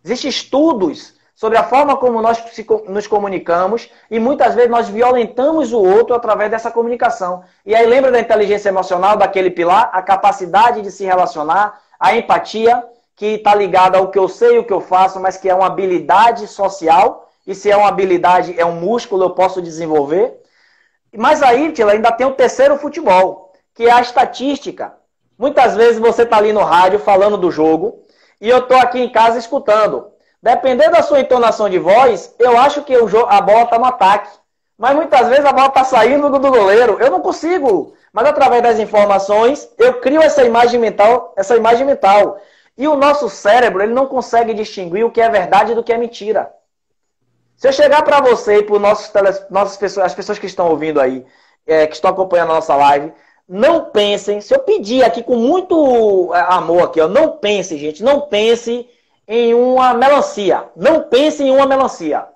Existem 0.04 0.28
estudos 0.28 1.14
sobre 1.32 1.56
a 1.56 1.62
forma 1.62 1.96
como 1.96 2.20
nós 2.20 2.42
nos 2.88 3.06
comunicamos 3.06 3.88
e 4.10 4.18
muitas 4.18 4.56
vezes 4.56 4.68
nós 4.68 4.88
violentamos 4.88 5.72
o 5.72 5.78
outro 5.78 6.16
através 6.16 6.50
dessa 6.50 6.72
comunicação. 6.72 7.44
E 7.64 7.76
aí 7.76 7.86
lembra 7.86 8.10
da 8.10 8.18
inteligência 8.18 8.70
emocional, 8.70 9.16
daquele 9.16 9.52
pilar? 9.52 9.88
A 9.92 10.02
capacidade 10.02 10.82
de 10.82 10.90
se 10.90 11.04
relacionar, 11.04 11.80
a 11.96 12.16
empatia, 12.16 12.84
que 13.20 13.34
está 13.34 13.54
ligada 13.54 13.98
ao 13.98 14.10
que 14.10 14.18
eu 14.18 14.26
sei, 14.26 14.56
o 14.56 14.64
que 14.64 14.72
eu 14.72 14.80
faço, 14.80 15.20
mas 15.20 15.36
que 15.36 15.46
é 15.46 15.54
uma 15.54 15.66
habilidade 15.66 16.46
social. 16.46 17.30
E 17.46 17.54
se 17.54 17.70
é 17.70 17.76
uma 17.76 17.88
habilidade, 17.88 18.58
é 18.58 18.64
um 18.64 18.80
músculo, 18.80 19.24
eu 19.24 19.30
posso 19.34 19.60
desenvolver. 19.60 20.40
Mas 21.14 21.42
aí, 21.42 21.70
Tila, 21.70 21.92
ainda 21.92 22.10
tem 22.10 22.26
o 22.26 22.32
terceiro 22.32 22.78
futebol, 22.78 23.52
que 23.74 23.84
é 23.84 23.92
a 23.92 24.00
estatística. 24.00 24.94
Muitas 25.38 25.76
vezes 25.76 25.98
você 25.98 26.22
está 26.22 26.38
ali 26.38 26.50
no 26.50 26.62
rádio 26.62 26.98
falando 26.98 27.36
do 27.36 27.50
jogo 27.50 28.06
e 28.40 28.48
eu 28.48 28.60
estou 28.60 28.78
aqui 28.78 28.98
em 28.98 29.12
casa 29.12 29.38
escutando. 29.38 30.06
Dependendo 30.42 30.92
da 30.92 31.02
sua 31.02 31.20
entonação 31.20 31.68
de 31.68 31.78
voz, 31.78 32.34
eu 32.38 32.56
acho 32.58 32.82
que 32.84 32.94
a 32.94 33.40
bola 33.42 33.64
está 33.64 33.78
no 33.78 33.84
ataque. 33.84 34.30
Mas 34.78 34.96
muitas 34.96 35.28
vezes 35.28 35.44
a 35.44 35.52
bola 35.52 35.68
está 35.68 35.84
saindo 35.84 36.30
do 36.30 36.40
goleiro. 36.40 36.96
Eu 36.98 37.10
não 37.10 37.20
consigo. 37.20 37.92
Mas 38.14 38.24
através 38.24 38.62
das 38.62 38.78
informações, 38.78 39.68
eu 39.76 40.00
crio 40.00 40.22
essa 40.22 40.42
imagem 40.42 40.80
mental, 40.80 41.34
essa 41.36 41.54
imagem 41.54 41.84
mental. 41.86 42.40
E 42.76 42.88
o 42.88 42.96
nosso 42.96 43.28
cérebro, 43.28 43.82
ele 43.82 43.92
não 43.92 44.06
consegue 44.06 44.54
distinguir 44.54 45.04
o 45.04 45.10
que 45.10 45.20
é 45.20 45.28
verdade 45.28 45.74
do 45.74 45.82
que 45.84 45.92
é 45.92 45.98
mentira. 45.98 46.52
Se 47.56 47.68
eu 47.68 47.72
chegar 47.72 48.02
para 48.02 48.22
você 48.22 48.58
e 48.58 48.62
para 48.62 48.78
nossos 48.78 49.12
nossas 49.50 49.76
pessoas, 49.76 50.06
as 50.06 50.14
pessoas 50.14 50.38
que 50.38 50.46
estão 50.46 50.70
ouvindo 50.70 50.98
aí, 50.98 51.26
é, 51.66 51.86
que 51.86 51.94
estão 51.94 52.10
acompanhando 52.10 52.52
a 52.52 52.54
nossa 52.54 52.74
live, 52.74 53.12
não 53.46 53.84
pensem, 53.86 54.40
se 54.40 54.54
eu 54.54 54.60
pedir 54.60 55.04
aqui 55.04 55.22
com 55.22 55.36
muito 55.36 56.32
é, 56.34 56.40
amor 56.48 56.84
aqui, 56.84 57.00
ó, 57.00 57.08
não 57.08 57.36
pense, 57.36 57.76
gente, 57.76 58.02
não 58.02 58.22
pense 58.22 58.88
em 59.28 59.52
uma 59.54 59.92
melancia. 59.92 60.64
Não 60.74 61.02
pense 61.02 61.42
em 61.42 61.50
uma 61.50 61.66
melancia. 61.66 62.26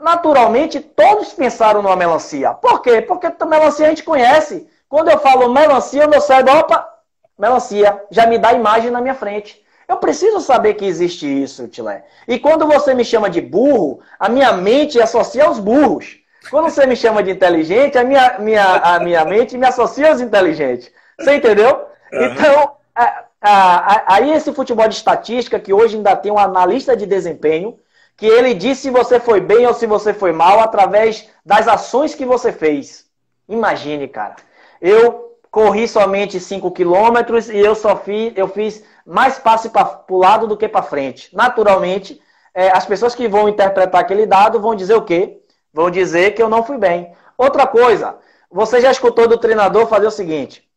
naturalmente 0.00 0.80
todos 0.80 1.32
pensaram 1.32 1.82
numa 1.82 1.96
melancia. 1.96 2.54
Por 2.54 2.80
quê? 2.80 3.02
Porque 3.02 3.26
melancia 3.44 3.86
a 3.86 3.88
gente 3.90 4.02
conhece. 4.02 4.68
Quando 4.88 5.10
eu 5.10 5.18
falo 5.18 5.52
melancia, 5.52 6.06
meu 6.06 6.20
cérebro, 6.20 6.60
opa, 6.60 6.93
melancia, 7.38 8.02
já 8.10 8.26
me 8.26 8.38
dá 8.38 8.52
imagem 8.52 8.90
na 8.90 9.00
minha 9.00 9.14
frente. 9.14 9.64
Eu 9.86 9.96
preciso 9.98 10.40
saber 10.40 10.74
que 10.74 10.84
existe 10.84 11.26
isso, 11.26 11.68
Tilé. 11.68 12.04
E 12.26 12.38
quando 12.38 12.66
você 12.66 12.94
me 12.94 13.04
chama 13.04 13.28
de 13.28 13.40
burro, 13.40 14.00
a 14.18 14.28
minha 14.28 14.52
mente 14.52 15.00
associa 15.00 15.44
aos 15.44 15.58
burros. 15.58 16.18
Quando 16.50 16.70
você 16.70 16.86
me 16.86 16.96
chama 16.96 17.22
de 17.22 17.30
inteligente, 17.30 17.98
a 17.98 18.04
minha, 18.04 18.38
minha, 18.38 18.64
a 18.64 19.00
minha 19.00 19.24
mente 19.24 19.58
me 19.58 19.66
associa 19.66 20.08
aos 20.08 20.20
inteligentes. 20.20 20.90
Você 21.18 21.36
entendeu? 21.36 21.86
Então, 22.12 22.76
a, 22.94 23.24
a, 23.40 23.94
a, 23.94 24.14
aí 24.14 24.32
esse 24.32 24.52
futebol 24.52 24.88
de 24.88 24.94
estatística, 24.94 25.60
que 25.60 25.72
hoje 25.72 25.96
ainda 25.96 26.16
tem 26.16 26.32
um 26.32 26.38
analista 26.38 26.96
de 26.96 27.06
desempenho, 27.06 27.78
que 28.16 28.26
ele 28.26 28.54
diz 28.54 28.78
se 28.78 28.90
você 28.90 29.18
foi 29.18 29.40
bem 29.40 29.66
ou 29.66 29.74
se 29.74 29.86
você 29.86 30.14
foi 30.14 30.32
mal 30.32 30.60
através 30.60 31.28
das 31.44 31.66
ações 31.66 32.14
que 32.14 32.24
você 32.24 32.52
fez. 32.52 33.06
Imagine, 33.48 34.08
cara. 34.08 34.36
Eu 34.80 35.33
corri 35.54 35.86
somente 35.86 36.40
5 36.40 36.68
quilômetros 36.72 37.48
e 37.48 37.56
eu 37.56 37.76
só 37.76 37.94
fiz, 37.94 38.32
eu 38.34 38.48
fiz 38.48 38.82
mais 39.06 39.38
passe 39.38 39.68
para 39.70 40.02
o 40.10 40.18
lado 40.18 40.48
do 40.48 40.56
que 40.56 40.66
para 40.66 40.82
frente. 40.82 41.30
Naturalmente, 41.32 42.20
é, 42.52 42.70
as 42.70 42.84
pessoas 42.84 43.14
que 43.14 43.28
vão 43.28 43.48
interpretar 43.48 44.00
aquele 44.00 44.26
dado 44.26 44.60
vão 44.60 44.74
dizer 44.74 44.96
o 44.96 45.02
quê? 45.02 45.40
Vão 45.72 45.92
dizer 45.92 46.34
que 46.34 46.42
eu 46.42 46.48
não 46.48 46.64
fui 46.64 46.76
bem. 46.76 47.14
Outra 47.38 47.68
coisa, 47.68 48.16
você 48.50 48.80
já 48.80 48.90
escutou 48.90 49.28
do 49.28 49.38
treinador 49.38 49.86
fazer 49.86 50.08
o 50.08 50.10
seguinte: 50.10 50.68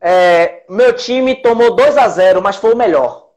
é, 0.00 0.62
meu 0.70 0.94
time 0.94 1.34
tomou 1.42 1.76
2 1.76 1.98
a 1.98 2.08
0 2.08 2.40
mas 2.40 2.56
foi 2.56 2.72
o 2.72 2.78
melhor. 2.78 3.28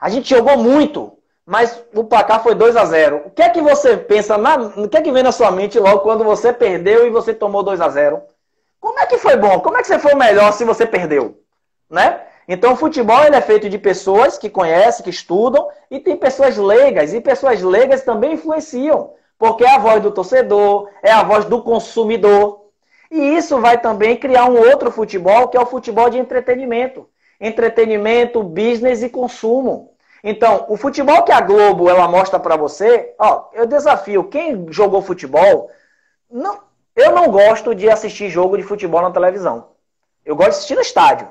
A 0.00 0.08
gente 0.08 0.30
jogou 0.30 0.56
muito, 0.56 1.18
mas 1.44 1.78
o 1.94 2.04
placar 2.04 2.42
foi 2.42 2.54
2 2.54 2.74
a 2.74 2.86
0 2.86 3.24
O 3.26 3.30
que 3.30 3.42
é 3.42 3.50
que 3.50 3.60
você 3.60 3.98
pensa, 3.98 4.38
na, 4.38 4.56
o 4.56 4.88
que 4.88 4.96
é 4.96 5.02
que 5.02 5.12
vem 5.12 5.22
na 5.22 5.32
sua 5.32 5.50
mente 5.50 5.78
logo 5.78 6.00
quando 6.00 6.24
você 6.24 6.54
perdeu 6.54 7.06
e 7.06 7.10
você 7.10 7.34
tomou 7.34 7.62
2 7.62 7.82
a 7.82 7.90
0 7.90 8.22
Como 8.84 9.00
é 9.00 9.06
que 9.06 9.16
foi 9.16 9.34
bom? 9.34 9.60
Como 9.60 9.78
é 9.78 9.80
que 9.80 9.86
você 9.86 9.98
foi 9.98 10.12
o 10.12 10.18
melhor 10.18 10.52
se 10.52 10.62
você 10.62 10.84
perdeu? 10.84 11.40
Né? 11.88 12.20
Então, 12.46 12.74
o 12.74 12.76
futebol 12.76 13.24
ele 13.24 13.34
é 13.34 13.40
feito 13.40 13.70
de 13.70 13.78
pessoas 13.78 14.36
que 14.36 14.50
conhecem, 14.50 15.02
que 15.02 15.08
estudam, 15.08 15.66
e 15.90 15.98
tem 15.98 16.18
pessoas 16.18 16.58
leigas, 16.58 17.14
e 17.14 17.20
pessoas 17.22 17.62
leigas 17.62 18.02
também 18.02 18.34
influenciam, 18.34 19.14
porque 19.38 19.64
é 19.64 19.70
a 19.70 19.78
voz 19.78 20.02
do 20.02 20.10
torcedor, 20.10 20.90
é 21.02 21.10
a 21.10 21.22
voz 21.22 21.46
do 21.46 21.62
consumidor. 21.62 22.66
E 23.10 23.34
isso 23.34 23.58
vai 23.58 23.80
também 23.80 24.18
criar 24.18 24.50
um 24.50 24.58
outro 24.58 24.90
futebol, 24.90 25.48
que 25.48 25.56
é 25.56 25.60
o 25.60 25.66
futebol 25.66 26.10
de 26.10 26.18
entretenimento. 26.18 27.08
Entretenimento, 27.40 28.42
business 28.42 29.02
e 29.02 29.08
consumo. 29.08 29.94
Então, 30.22 30.66
o 30.68 30.76
futebol 30.76 31.22
que 31.22 31.32
a 31.32 31.40
Globo 31.40 31.88
ela 31.88 32.06
mostra 32.06 32.38
para 32.38 32.54
você, 32.54 33.14
ó, 33.18 33.46
eu 33.54 33.64
desafio 33.64 34.24
quem 34.24 34.66
jogou 34.70 35.00
futebol, 35.00 35.70
não, 36.30 36.58
eu 36.96 37.12
não 37.12 37.28
gosto 37.28 37.74
de 37.74 37.88
assistir 37.90 38.30
jogo 38.30 38.56
de 38.56 38.62
futebol 38.62 39.02
na 39.02 39.10
televisão. 39.10 39.68
Eu 40.24 40.36
gosto 40.36 40.50
de 40.50 40.56
assistir 40.56 40.74
no 40.74 40.80
estádio, 40.80 41.28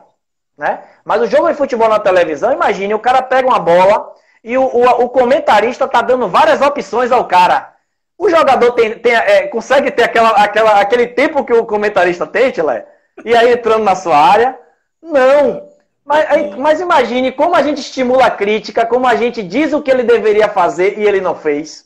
né? 0.58 0.84
Mas 1.04 1.22
o 1.22 1.28
jogo 1.28 1.48
de 1.48 1.56
futebol 1.56 1.90
na 1.90 2.00
televisão, 2.00 2.52
imagine, 2.52 2.94
o 2.94 3.00
cara 3.00 3.22
pega 3.22 3.48
uma 3.48 3.60
bola 3.60 4.14
e 4.44 4.58
o, 4.58 4.64
o, 4.64 4.84
o 5.06 5.10
comentarista 5.10 5.88
tá 5.88 6.02
dando 6.02 6.28
várias 6.28 6.62
opções 6.62 7.12
ao 7.12 7.26
cara. 7.26 7.74
O 8.18 8.30
jogador 8.30 8.72
tem, 8.74 9.00
tem 9.00 9.16
é, 9.16 9.48
consegue 9.48 9.90
ter 9.92 10.04
aquela, 10.04 10.30
aquela, 10.32 10.80
aquele 10.80 11.08
tempo 11.08 11.44
que 11.44 11.54
o 11.54 11.66
comentarista 11.66 12.28
tem, 12.28 12.52
Tilé? 12.52 12.86
E 13.24 13.36
aí 13.36 13.54
entrando 13.54 13.84
na 13.84 13.96
sua 13.96 14.18
área? 14.18 14.60
Não. 15.02 15.70
Mas, 16.06 16.56
mas 16.58 16.82
imagine 16.82 17.32
como 17.32 17.56
a 17.56 17.62
gente 17.62 17.80
estimula 17.80 18.26
a 18.26 18.32
crítica, 18.32 18.86
como 18.86 19.08
a 19.08 19.16
gente 19.16 19.42
diz 19.42 19.72
o 19.72 19.82
que 19.82 19.90
ele 19.90 20.04
deveria 20.04 20.50
fazer 20.50 21.00
e 21.00 21.04
ele 21.06 21.22
não 21.22 21.34
fez. 21.34 21.86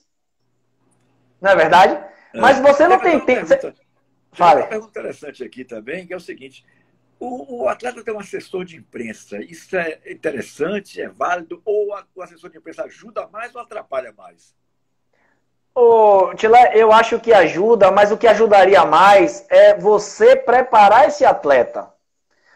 Não 1.39 1.51
é 1.51 1.55
verdade? 1.55 2.06
É. 2.33 2.39
Mas 2.39 2.59
você 2.59 2.87
não 2.87 2.99
tem 2.99 3.19
tempo. 3.19 3.47
Fale. 4.31 4.61
Uma 4.61 4.67
pergunta 4.67 4.99
interessante 4.99 5.43
aqui 5.43 5.63
também, 5.63 6.05
que 6.05 6.13
é 6.13 6.17
o 6.17 6.21
seguinte: 6.21 6.65
o, 7.19 7.63
o, 7.63 7.69
atleta 7.69 8.03
tem 8.03 8.13
um 8.13 8.19
assessor 8.19 8.63
de 8.63 8.77
imprensa. 8.77 9.37
Isso 9.39 9.75
é 9.75 9.99
interessante, 10.05 11.01
é 11.01 11.09
válido? 11.09 11.61
Ou 11.65 11.93
a, 11.93 12.05
o 12.15 12.21
assessor 12.21 12.49
de 12.49 12.57
imprensa 12.57 12.83
ajuda 12.83 13.27
mais 13.27 13.55
ou 13.55 13.61
atrapalha 13.61 14.13
mais? 14.15 14.55
Ô, 15.73 16.33
Tilé, 16.35 16.71
eu 16.75 16.91
acho 16.91 17.19
que 17.19 17.33
ajuda, 17.33 17.91
mas 17.91 18.11
o 18.11 18.17
que 18.17 18.27
ajudaria 18.27 18.83
mais 18.85 19.45
é 19.49 19.75
você 19.75 20.35
preparar 20.35 21.07
esse 21.07 21.23
atleta. 21.23 21.91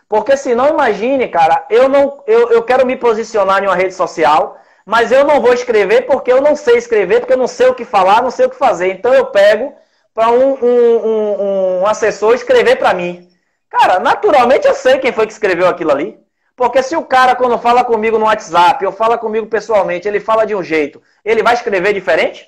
Porque 0.07 0.35
senão, 0.35 0.69
imagine, 0.69 1.27
cara, 1.29 1.65
eu 1.69 1.87
não 1.87 2.23
eu, 2.27 2.51
eu 2.51 2.63
quero 2.63 2.85
me 2.85 2.97
posicionar 2.97 3.63
em 3.63 3.67
uma 3.67 3.75
rede 3.75 3.93
social, 3.93 4.59
mas 4.85 5.11
eu 5.11 5.23
não 5.23 5.41
vou 5.41 5.53
escrever 5.53 6.05
porque 6.05 6.31
eu 6.31 6.41
não 6.41 6.55
sei 6.55 6.77
escrever, 6.77 7.19
porque 7.19 7.33
eu 7.33 7.37
não 7.37 7.47
sei 7.47 7.67
o 7.67 7.75
que 7.75 7.85
falar, 7.85 8.21
não 8.21 8.31
sei 8.31 8.45
o 8.45 8.49
que 8.49 8.55
fazer. 8.55 8.91
Então 8.93 9.13
eu 9.13 9.27
pego 9.27 9.73
para 10.13 10.29
um, 10.29 10.53
um, 10.53 11.07
um, 11.07 11.81
um 11.81 11.87
assessor 11.87 12.33
escrever 12.33 12.77
para 12.77 12.93
mim. 12.93 13.29
Cara, 13.69 13.99
naturalmente 13.99 14.67
eu 14.67 14.73
sei 14.73 14.99
quem 14.99 15.13
foi 15.13 15.25
que 15.25 15.33
escreveu 15.33 15.67
aquilo 15.67 15.91
ali. 15.91 16.19
Porque 16.55 16.83
se 16.83 16.95
o 16.95 17.03
cara, 17.03 17.35
quando 17.35 17.57
fala 17.57 17.83
comigo 17.83 18.19
no 18.19 18.25
WhatsApp 18.25 18.85
ou 18.85 18.91
fala 18.91 19.17
comigo 19.17 19.47
pessoalmente, 19.47 20.07
ele 20.07 20.19
fala 20.19 20.45
de 20.45 20.53
um 20.53 20.61
jeito, 20.61 21.01
ele 21.23 21.41
vai 21.41 21.53
escrever 21.53 21.93
diferente? 21.93 22.47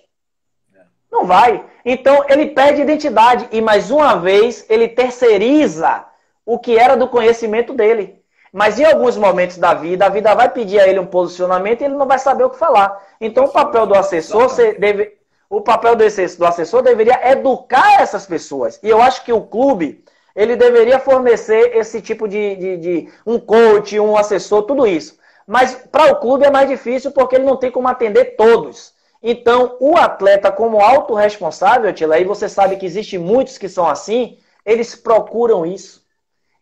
Não 1.11 1.25
vai. 1.25 1.63
Então 1.85 2.25
ele 2.27 2.47
perde 2.47 2.81
identidade 2.81 3.47
e 3.51 3.61
mais 3.61 3.91
uma 3.91 4.15
vez 4.17 4.65
ele 4.69 4.87
terceiriza 4.87 6.05
o 6.45 6.59
que 6.59 6.77
era 6.77 6.97
do 6.97 7.07
conhecimento 7.07 7.73
dele. 7.73 8.22
Mas 8.53 8.79
em 8.79 8.85
alguns 8.85 9.17
momentos 9.17 9.57
da 9.57 9.73
vida, 9.73 10.05
a 10.05 10.09
vida 10.09 10.35
vai 10.35 10.47
pedir 10.47 10.79
a 10.79 10.87
ele 10.87 10.99
um 10.99 11.07
posicionamento 11.07 11.81
e 11.81 11.85
ele 11.85 11.95
não 11.95 12.05
vai 12.05 12.19
saber 12.19 12.43
o 12.43 12.51
que 12.51 12.59
falar. 12.59 13.03
Então 13.19 13.45
o 13.45 13.51
papel 13.51 13.87
do 13.87 13.95
assessor 13.95 14.47
deve, 14.79 15.17
o 15.49 15.59
papel 15.59 15.95
do 15.95 16.03
assessor 16.45 16.83
deveria 16.83 17.31
educar 17.31 17.99
essas 17.99 18.27
pessoas. 18.27 18.79
E 18.83 18.87
eu 18.87 19.01
acho 19.01 19.23
que 19.25 19.33
o 19.33 19.41
clube 19.41 20.05
ele 20.35 20.55
deveria 20.55 20.99
fornecer 20.99 21.75
esse 21.75 21.99
tipo 21.99 22.27
de, 22.27 22.55
de, 22.55 22.77
de 22.77 23.09
um 23.25 23.39
coach, 23.39 23.99
um 23.99 24.15
assessor, 24.15 24.61
tudo 24.63 24.85
isso. 24.85 25.17
Mas 25.47 25.73
para 25.91 26.11
o 26.11 26.19
clube 26.19 26.45
é 26.45 26.51
mais 26.51 26.69
difícil 26.69 27.11
porque 27.11 27.35
ele 27.35 27.45
não 27.45 27.57
tem 27.57 27.71
como 27.71 27.87
atender 27.87 28.35
todos. 28.35 28.93
Então, 29.21 29.77
o 29.79 29.97
atleta, 29.97 30.51
como 30.51 30.79
autorresponsável, 30.79 31.91
Tila, 31.91 32.15
aí 32.15 32.23
você 32.23 32.47
sabe 32.47 32.75
que 32.75 32.85
existe 32.85 33.17
muitos 33.17 33.57
que 33.57 33.69
são 33.69 33.87
assim, 33.87 34.37
eles 34.63 34.95
procuram 34.95 35.65
isso. 35.65 36.02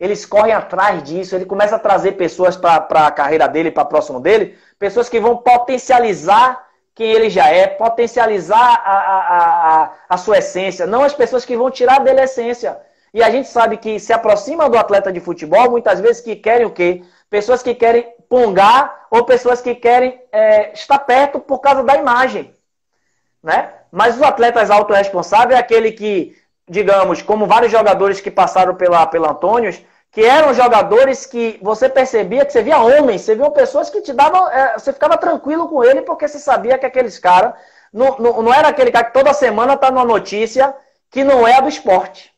Eles 0.02 0.26
correm 0.26 0.52
atrás 0.52 1.00
disso, 1.04 1.36
ele 1.36 1.44
começa 1.46 1.76
a 1.76 1.78
trazer 1.78 2.12
pessoas 2.12 2.56
para 2.56 3.06
a 3.06 3.10
carreira 3.12 3.46
dele, 3.46 3.70
para 3.70 3.84
próximo 3.84 4.18
dele, 4.18 4.58
pessoas 4.76 5.08
que 5.08 5.20
vão 5.20 5.36
potencializar 5.36 6.66
quem 6.92 7.12
ele 7.12 7.30
já 7.30 7.48
é, 7.48 7.68
potencializar 7.68 8.82
a, 8.84 8.98
a, 8.98 9.82
a, 9.84 9.92
a 10.08 10.16
sua 10.16 10.38
essência, 10.38 10.88
não 10.88 11.04
as 11.04 11.14
pessoas 11.14 11.44
que 11.44 11.56
vão 11.56 11.70
tirar 11.70 12.00
dele 12.00 12.20
a 12.20 12.24
essência. 12.24 12.80
E 13.14 13.22
a 13.22 13.30
gente 13.30 13.46
sabe 13.46 13.76
que 13.76 14.00
se 14.00 14.12
aproxima 14.12 14.68
do 14.68 14.76
atleta 14.76 15.12
de 15.12 15.20
futebol, 15.20 15.70
muitas 15.70 16.00
vezes 16.00 16.20
que 16.20 16.34
querem 16.34 16.66
o 16.66 16.70
quê? 16.72 17.04
Pessoas 17.30 17.62
que 17.62 17.72
querem 17.72 18.12
pongar 18.28 19.06
ou 19.08 19.24
pessoas 19.24 19.60
que 19.60 19.72
querem 19.72 20.20
é, 20.32 20.72
estar 20.72 20.98
perto 20.98 21.38
por 21.38 21.60
causa 21.60 21.84
da 21.84 21.94
imagem. 21.94 22.52
Né? 23.40 23.72
Mas 23.92 24.16
os 24.16 24.22
atletas 24.22 24.68
autorresponsáveis 24.68 25.56
é 25.56 25.60
aquele 25.60 25.92
que, 25.92 26.36
digamos, 26.72 27.20
como 27.20 27.46
vários 27.46 27.70
jogadores 27.70 28.20
que 28.20 28.30
passaram 28.30 28.74
pela, 28.74 29.06
pela 29.06 29.30
Antônios, 29.30 29.80
que 30.10 30.22
eram 30.22 30.54
jogadores 30.54 31.26
que 31.26 31.58
você 31.62 31.88
percebia 31.88 32.44
que 32.44 32.52
você 32.52 32.62
via 32.62 32.78
homens, 32.78 33.20
você 33.20 33.34
via 33.34 33.50
pessoas 33.50 33.90
que 33.90 34.00
te 34.00 34.12
davam. 34.12 34.50
É, 34.50 34.78
você 34.78 34.92
ficava 34.92 35.16
tranquilo 35.16 35.68
com 35.68 35.84
ele 35.84 36.02
porque 36.02 36.26
você 36.26 36.38
sabia 36.38 36.78
que 36.78 36.86
aqueles 36.86 37.18
caras. 37.18 37.54
Não, 37.92 38.16
não, 38.18 38.42
não 38.42 38.54
era 38.54 38.68
aquele 38.68 38.90
cara 38.90 39.04
que 39.04 39.12
toda 39.12 39.34
semana 39.34 39.74
está 39.74 39.90
numa 39.90 40.04
notícia 40.04 40.74
que 41.10 41.22
não 41.22 41.46
é 41.46 41.60
do 41.60 41.68
esporte. 41.68 42.32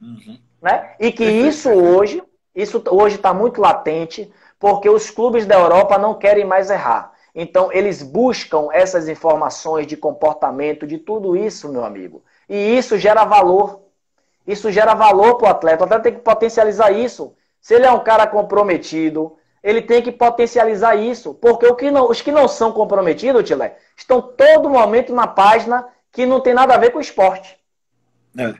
Uhum. 0.00 0.38
Né? 0.60 0.94
E 1.00 1.10
que 1.10 1.24
isso 1.24 1.70
hoje, 1.70 2.22
isso 2.54 2.82
hoje 2.90 3.16
está 3.16 3.32
muito 3.32 3.60
latente 3.60 4.30
porque 4.58 4.90
os 4.90 5.10
clubes 5.10 5.46
da 5.46 5.54
Europa 5.54 5.96
não 5.96 6.14
querem 6.14 6.44
mais 6.44 6.70
errar. 6.70 7.12
Então, 7.34 7.72
eles 7.72 8.02
buscam 8.02 8.68
essas 8.72 9.08
informações 9.08 9.86
de 9.86 9.96
comportamento, 9.96 10.86
de 10.86 10.98
tudo 10.98 11.34
isso, 11.34 11.72
meu 11.72 11.84
amigo. 11.84 12.22
E 12.50 12.76
isso 12.76 12.98
gera 12.98 13.24
valor. 13.24 13.80
Isso 14.46 14.70
gera 14.70 14.92
valor 14.92 15.36
para 15.36 15.46
o 15.46 15.50
atleta. 15.50 15.82
O 15.82 15.86
atleta 15.86 16.02
tem 16.02 16.14
que 16.14 16.20
potencializar 16.20 16.90
isso. 16.90 17.34
Se 17.60 17.74
ele 17.74 17.86
é 17.86 17.92
um 17.92 18.00
cara 18.00 18.26
comprometido, 18.26 19.36
ele 19.62 19.80
tem 19.80 20.02
que 20.02 20.10
potencializar 20.10 20.96
isso. 20.96 21.32
Porque 21.32 21.72
que 21.74 21.90
não, 21.90 22.10
os 22.10 22.20
que 22.20 22.32
não 22.32 22.48
são 22.48 22.72
comprometidos, 22.72 23.44
Tilé, 23.44 23.76
estão 23.96 24.20
todo 24.20 24.68
momento 24.68 25.14
na 25.14 25.26
página 25.26 25.86
que 26.10 26.26
não 26.26 26.40
tem 26.40 26.52
nada 26.52 26.74
a 26.74 26.78
ver 26.78 26.90
com 26.90 26.98
o 26.98 27.02
esporte. 27.02 27.56
É. 28.36 28.52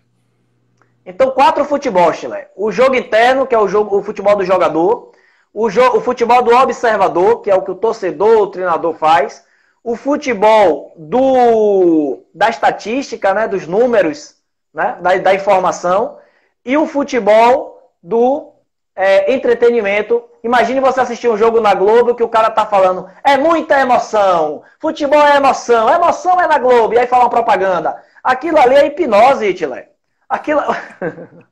Então, 1.05 1.33
quatro 1.33 1.65
futebol, 1.65 2.13
Tilé. 2.13 2.51
O 2.55 2.71
jogo 2.71 2.95
interno, 2.95 3.47
que 3.47 3.55
é 3.55 3.59
o, 3.59 3.67
jogo, 3.67 3.99
o 3.99 4.03
futebol 4.03 4.37
do 4.37 4.45
jogador 4.45 5.11
o, 5.53 5.67
o 5.67 6.01
futebol 6.01 6.43
do 6.43 6.55
observador, 6.55 7.43
que 7.43 7.51
é 7.51 7.55
o 7.55 7.63
que 7.63 7.71
o 7.71 7.77
torcedor, 7.77 8.43
o 8.43 8.47
treinador 8.47 8.95
faz, 8.95 9.45
o 9.83 9.97
futebol 9.97 10.93
do, 10.97 12.23
da 12.35 12.49
estatística, 12.49 13.33
né, 13.35 13.49
dos 13.49 13.67
números, 13.67 14.37
né, 14.73 14.99
da, 15.01 15.17
da 15.17 15.35
informação, 15.35 16.19
e 16.65 16.77
o 16.77 16.87
futebol 16.87 17.93
do, 18.03 18.53
é, 19.01 19.33
entretenimento. 19.33 20.23
Imagine 20.45 20.81
você 20.81 21.01
assistir 21.01 21.29
um 21.29 21.37
jogo 21.37 21.61
na 21.61 21.75
Globo 21.75 22.15
que 22.15 22.23
o 22.23 22.29
cara 22.29 22.51
tá 22.51 22.67
falando, 22.67 23.09
é 23.25 23.37
muita 23.37 23.81
emoção, 23.81 24.63
futebol 24.79 25.21
é 25.27 25.37
emoção, 25.37 25.89
emoção 25.89 26.41
é 26.41 26.47
na 26.47 26.59
Globo, 26.59 26.95
e 26.95 26.99
aí 26.99 27.07
fala 27.07 27.25
uma 27.25 27.31
propaganda. 27.31 28.03
Aquilo 28.23 28.59
ali 28.59 28.75
é 28.75 28.87
hipnose, 28.87 29.47
Hitler. 29.47 29.91
Aquilo. 30.29 30.61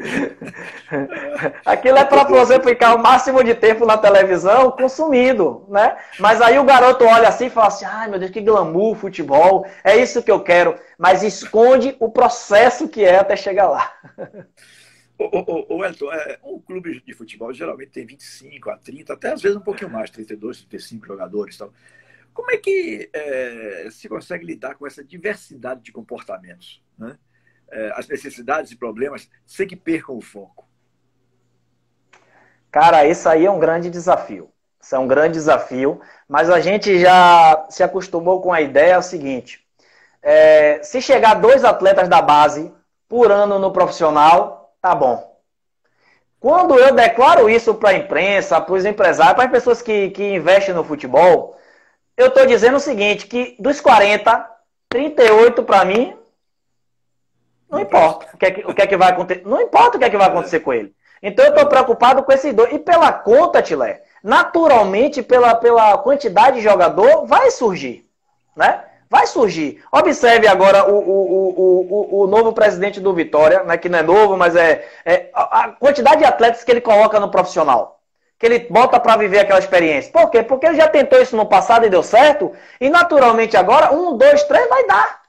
Aquilo 1.64 1.98
é 1.98 2.04
para 2.04 2.24
você 2.24 2.60
ficar 2.60 2.94
o 2.94 3.02
máximo 3.02 3.44
de 3.44 3.54
tempo 3.54 3.84
na 3.86 3.98
televisão 3.98 4.70
consumindo, 4.70 5.66
né? 5.68 5.96
Mas 6.18 6.40
aí 6.40 6.58
o 6.58 6.64
garoto 6.64 7.04
olha 7.04 7.28
assim 7.28 7.46
e 7.46 7.50
fala 7.50 7.68
assim: 7.68 7.84
ai 7.84 8.08
meu 8.08 8.18
Deus, 8.18 8.30
que 8.30 8.40
glamour 8.40 8.96
futebol, 8.96 9.66
é 9.84 9.96
isso 9.96 10.22
que 10.22 10.30
eu 10.30 10.42
quero. 10.42 10.78
Mas 10.98 11.22
esconde 11.22 11.96
o 12.00 12.10
processo 12.10 12.88
que 12.88 13.04
é 13.04 13.18
até 13.18 13.36
chegar 13.36 13.68
lá. 13.68 13.92
O, 15.18 15.76
o, 15.76 15.84
Elton, 15.84 16.10
é, 16.10 16.38
um 16.42 16.58
clube 16.58 17.02
de 17.04 17.12
futebol 17.12 17.52
geralmente 17.52 17.90
tem 17.90 18.06
25 18.06 18.70
a 18.70 18.78
30, 18.78 19.12
até 19.12 19.30
às 19.30 19.42
vezes 19.42 19.54
um 19.54 19.60
pouquinho 19.60 19.90
mais, 19.90 20.08
32, 20.08 20.64
35 20.64 21.06
jogadores. 21.06 21.58
Tal. 21.58 21.70
Como 22.32 22.50
é 22.50 22.56
que 22.56 23.10
é, 23.12 23.88
se 23.90 24.08
consegue 24.08 24.46
lidar 24.46 24.76
com 24.76 24.86
essa 24.86 25.04
diversidade 25.04 25.82
de 25.82 25.92
comportamentos? 25.92 26.82
Né? 26.96 27.18
É, 27.72 27.92
as 27.94 28.08
necessidades 28.08 28.72
e 28.72 28.76
problemas 28.76 29.28
sem 29.46 29.66
que 29.66 29.76
percam 29.76 30.16
o 30.16 30.20
foco? 30.20 30.68
Cara, 32.70 33.06
isso 33.06 33.28
aí 33.28 33.46
é 33.46 33.50
um 33.50 33.58
grande 33.58 33.90
desafio. 33.90 34.50
Isso 34.80 34.94
é 34.94 34.98
um 34.98 35.06
grande 35.06 35.34
desafio, 35.34 36.00
mas 36.26 36.48
a 36.48 36.58
gente 36.58 36.98
já 36.98 37.66
se 37.68 37.82
acostumou 37.82 38.40
com 38.40 38.52
a 38.52 38.60
ideia 38.60 38.94
é 38.94 39.02
seguinte: 39.02 39.64
é, 40.22 40.82
se 40.82 41.02
chegar 41.02 41.34
dois 41.34 41.64
atletas 41.64 42.08
da 42.08 42.22
base 42.22 42.72
por 43.08 43.30
ano 43.30 43.58
no 43.58 43.72
profissional, 43.72 44.74
tá 44.80 44.94
bom. 44.94 45.38
Quando 46.38 46.78
eu 46.78 46.94
declaro 46.94 47.50
isso 47.50 47.74
para 47.74 47.90
a 47.90 47.94
imprensa, 47.94 48.58
para 48.60 48.74
os 48.74 48.86
empresários, 48.86 49.34
para 49.34 49.44
as 49.44 49.50
pessoas 49.50 49.82
que, 49.82 50.08
que 50.10 50.34
investem 50.34 50.74
no 50.74 50.82
futebol, 50.82 51.58
eu 52.16 52.28
estou 52.28 52.46
dizendo 52.46 52.78
o 52.78 52.80
seguinte, 52.80 53.26
que 53.26 53.56
dos 53.58 53.80
40, 53.80 54.48
38 54.88 55.62
para 55.62 55.84
mim, 55.84 56.16
não 57.70 57.78
importa 57.80 58.26
o 58.34 58.36
que, 58.36 58.46
é 58.46 58.50
que, 58.50 58.60
o 58.66 58.74
que 58.74 58.82
é 58.82 58.86
que 58.86 58.96
vai 58.96 59.10
acontecer. 59.10 59.42
Não 59.46 59.60
importa 59.60 59.96
o 59.96 60.00
que 60.00 60.04
é 60.04 60.10
que 60.10 60.16
vai 60.16 60.26
acontecer 60.26 60.60
com 60.60 60.72
ele. 60.72 60.92
Então 61.22 61.44
eu 61.44 61.50
estou 61.50 61.66
preocupado 61.66 62.22
com 62.22 62.32
esses 62.32 62.52
dois. 62.54 62.72
E 62.72 62.78
pela 62.78 63.12
conta, 63.12 63.62
Tilé, 63.62 64.02
naturalmente, 64.22 65.22
pela, 65.22 65.54
pela 65.54 65.98
quantidade 65.98 66.56
de 66.56 66.62
jogador, 66.62 67.26
vai 67.26 67.50
surgir. 67.50 68.06
Né? 68.56 68.82
Vai 69.08 69.26
surgir. 69.26 69.82
Observe 69.92 70.46
agora 70.46 70.90
o, 70.90 70.96
o, 70.96 72.20
o, 72.20 72.22
o, 72.22 72.26
novo 72.26 72.52
presidente 72.52 73.00
do 73.00 73.12
Vitória, 73.12 73.64
né, 73.64 73.76
que 73.76 73.88
não 73.88 73.98
é 73.98 74.02
novo, 74.02 74.36
mas 74.36 74.54
é, 74.56 74.86
é 75.04 75.30
a 75.34 75.68
quantidade 75.68 76.18
de 76.18 76.24
atletas 76.24 76.64
que 76.64 76.70
ele 76.70 76.80
coloca 76.80 77.18
no 77.18 77.30
profissional. 77.30 78.00
Que 78.38 78.46
ele 78.46 78.58
bota 78.70 78.98
para 78.98 79.16
viver 79.16 79.40
aquela 79.40 79.58
experiência. 79.58 80.12
Por 80.12 80.30
quê? 80.30 80.42
Porque 80.42 80.66
ele 80.66 80.76
já 80.76 80.88
tentou 80.88 81.20
isso 81.20 81.36
no 81.36 81.44
passado 81.44 81.84
e 81.84 81.90
deu 81.90 82.02
certo. 82.02 82.52
E 82.80 82.88
naturalmente 82.88 83.56
agora, 83.56 83.92
um, 83.92 84.16
dois, 84.16 84.44
três, 84.44 84.68
vai 84.68 84.86
dar. 84.86 85.19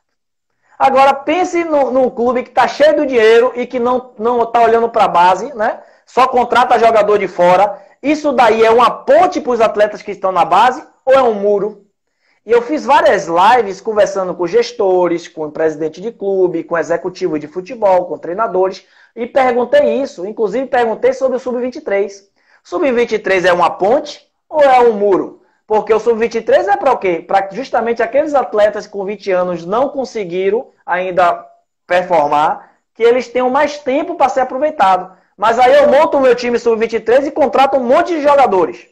Agora 0.81 1.13
pense 1.13 1.63
num 1.63 2.09
clube 2.09 2.41
que 2.41 2.49
está 2.49 2.67
cheio 2.67 2.95
de 3.01 3.05
dinheiro 3.05 3.53
e 3.55 3.67
que 3.67 3.77
não 3.77 4.41
está 4.41 4.63
olhando 4.63 4.89
para 4.89 5.05
a 5.05 5.07
base, 5.07 5.55
né? 5.55 5.79
Só 6.07 6.27
contrata 6.27 6.79
jogador 6.79 7.19
de 7.19 7.27
fora. 7.27 7.79
Isso 8.01 8.31
daí 8.31 8.65
é 8.65 8.71
uma 8.71 8.89
ponte 8.89 9.39
para 9.39 9.51
os 9.51 9.61
atletas 9.61 10.01
que 10.01 10.09
estão 10.09 10.31
na 10.31 10.43
base 10.43 10.83
ou 11.05 11.13
é 11.13 11.21
um 11.21 11.35
muro? 11.35 11.85
E 12.43 12.51
eu 12.51 12.63
fiz 12.63 12.83
várias 12.83 13.27
lives 13.27 13.79
conversando 13.79 14.33
com 14.33 14.47
gestores, 14.47 15.27
com 15.27 15.51
presidente 15.51 16.01
de 16.01 16.11
clube, 16.11 16.63
com 16.63 16.75
executivo 16.75 17.37
de 17.37 17.47
futebol, 17.47 18.07
com 18.07 18.17
treinadores, 18.17 18.83
e 19.15 19.27
perguntei 19.27 20.01
isso. 20.01 20.25
Inclusive 20.25 20.65
perguntei 20.65 21.13
sobre 21.13 21.37
o 21.37 21.39
Sub-23. 21.39 22.11
Sub-23 22.63 23.45
é 23.45 23.53
uma 23.53 23.69
ponte 23.69 24.27
ou 24.49 24.63
é 24.63 24.79
um 24.79 24.93
muro? 24.93 25.40
Porque 25.71 25.93
o 25.93 26.01
Sub-23 26.01 26.67
é 26.67 26.75
para 26.75 26.91
o 26.91 26.97
quê? 26.97 27.23
Para 27.25 27.47
justamente 27.49 28.03
aqueles 28.03 28.33
atletas 28.33 28.85
com 28.85 29.05
20 29.05 29.31
anos 29.31 29.65
não 29.65 29.87
conseguiram 29.87 30.71
ainda 30.85 31.47
performar, 31.87 32.73
que 32.93 33.01
eles 33.01 33.29
tenham 33.29 33.49
mais 33.49 33.77
tempo 33.77 34.15
para 34.15 34.27
ser 34.27 34.41
aproveitado. 34.41 35.15
Mas 35.37 35.57
aí 35.57 35.73
eu 35.73 35.87
monto 35.87 36.17
o 36.17 36.19
meu 36.19 36.35
time 36.35 36.59
Sub-23 36.59 37.27
e 37.27 37.31
contrato 37.31 37.77
um 37.77 37.85
monte 37.85 38.09
de 38.09 38.21
jogadores. 38.21 38.85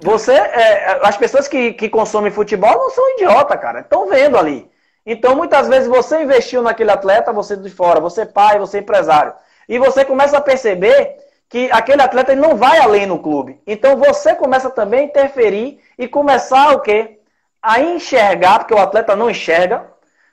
Você, 0.00 0.32
é, 0.32 1.00
as 1.02 1.18
pessoas 1.18 1.46
que, 1.46 1.74
que 1.74 1.90
consomem 1.90 2.32
futebol 2.32 2.78
não 2.78 2.88
são 2.88 3.10
idiota, 3.16 3.58
cara. 3.58 3.80
Estão 3.80 4.08
vendo 4.08 4.38
ali. 4.38 4.70
Então, 5.04 5.36
muitas 5.36 5.68
vezes 5.68 5.86
você 5.86 6.22
investiu 6.22 6.62
naquele 6.62 6.90
atleta, 6.90 7.30
você 7.30 7.58
de 7.58 7.68
fora, 7.68 8.00
você 8.00 8.24
pai, 8.24 8.58
você 8.58 8.78
empresário. 8.78 9.34
E 9.68 9.78
você 9.78 10.02
começa 10.02 10.38
a 10.38 10.40
perceber 10.40 11.23
que 11.54 11.70
aquele 11.70 12.02
atleta 12.02 12.34
não 12.34 12.56
vai 12.56 12.78
além 12.78 13.06
no 13.06 13.20
clube. 13.20 13.60
Então, 13.64 13.96
você 13.96 14.34
começa 14.34 14.68
também 14.68 15.02
a 15.02 15.04
interferir 15.04 15.80
e 15.96 16.08
começar 16.08 16.74
o 16.74 16.80
quê? 16.80 17.20
A 17.62 17.80
enxergar, 17.80 18.58
porque 18.58 18.74
o 18.74 18.78
atleta 18.78 19.14
não 19.14 19.30
enxerga. 19.30 19.86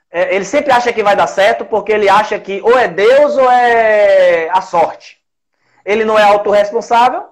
É, 0.09 0.33
ele 0.33 0.43
sempre 0.43 0.71
acha 0.71 0.91
que 0.91 1.03
vai 1.03 1.15
dar 1.15 1.27
certo, 1.27 1.63
porque 1.63 1.91
ele 1.91 2.09
acha 2.09 2.39
que 2.39 2.59
ou 2.63 2.75
é 2.75 2.87
Deus 2.87 3.37
ou 3.37 3.51
é 3.51 4.49
a 4.49 4.61
sorte. 4.61 5.21
Ele 5.85 6.03
não 6.03 6.17
é 6.17 6.23
autorresponsável 6.23 7.29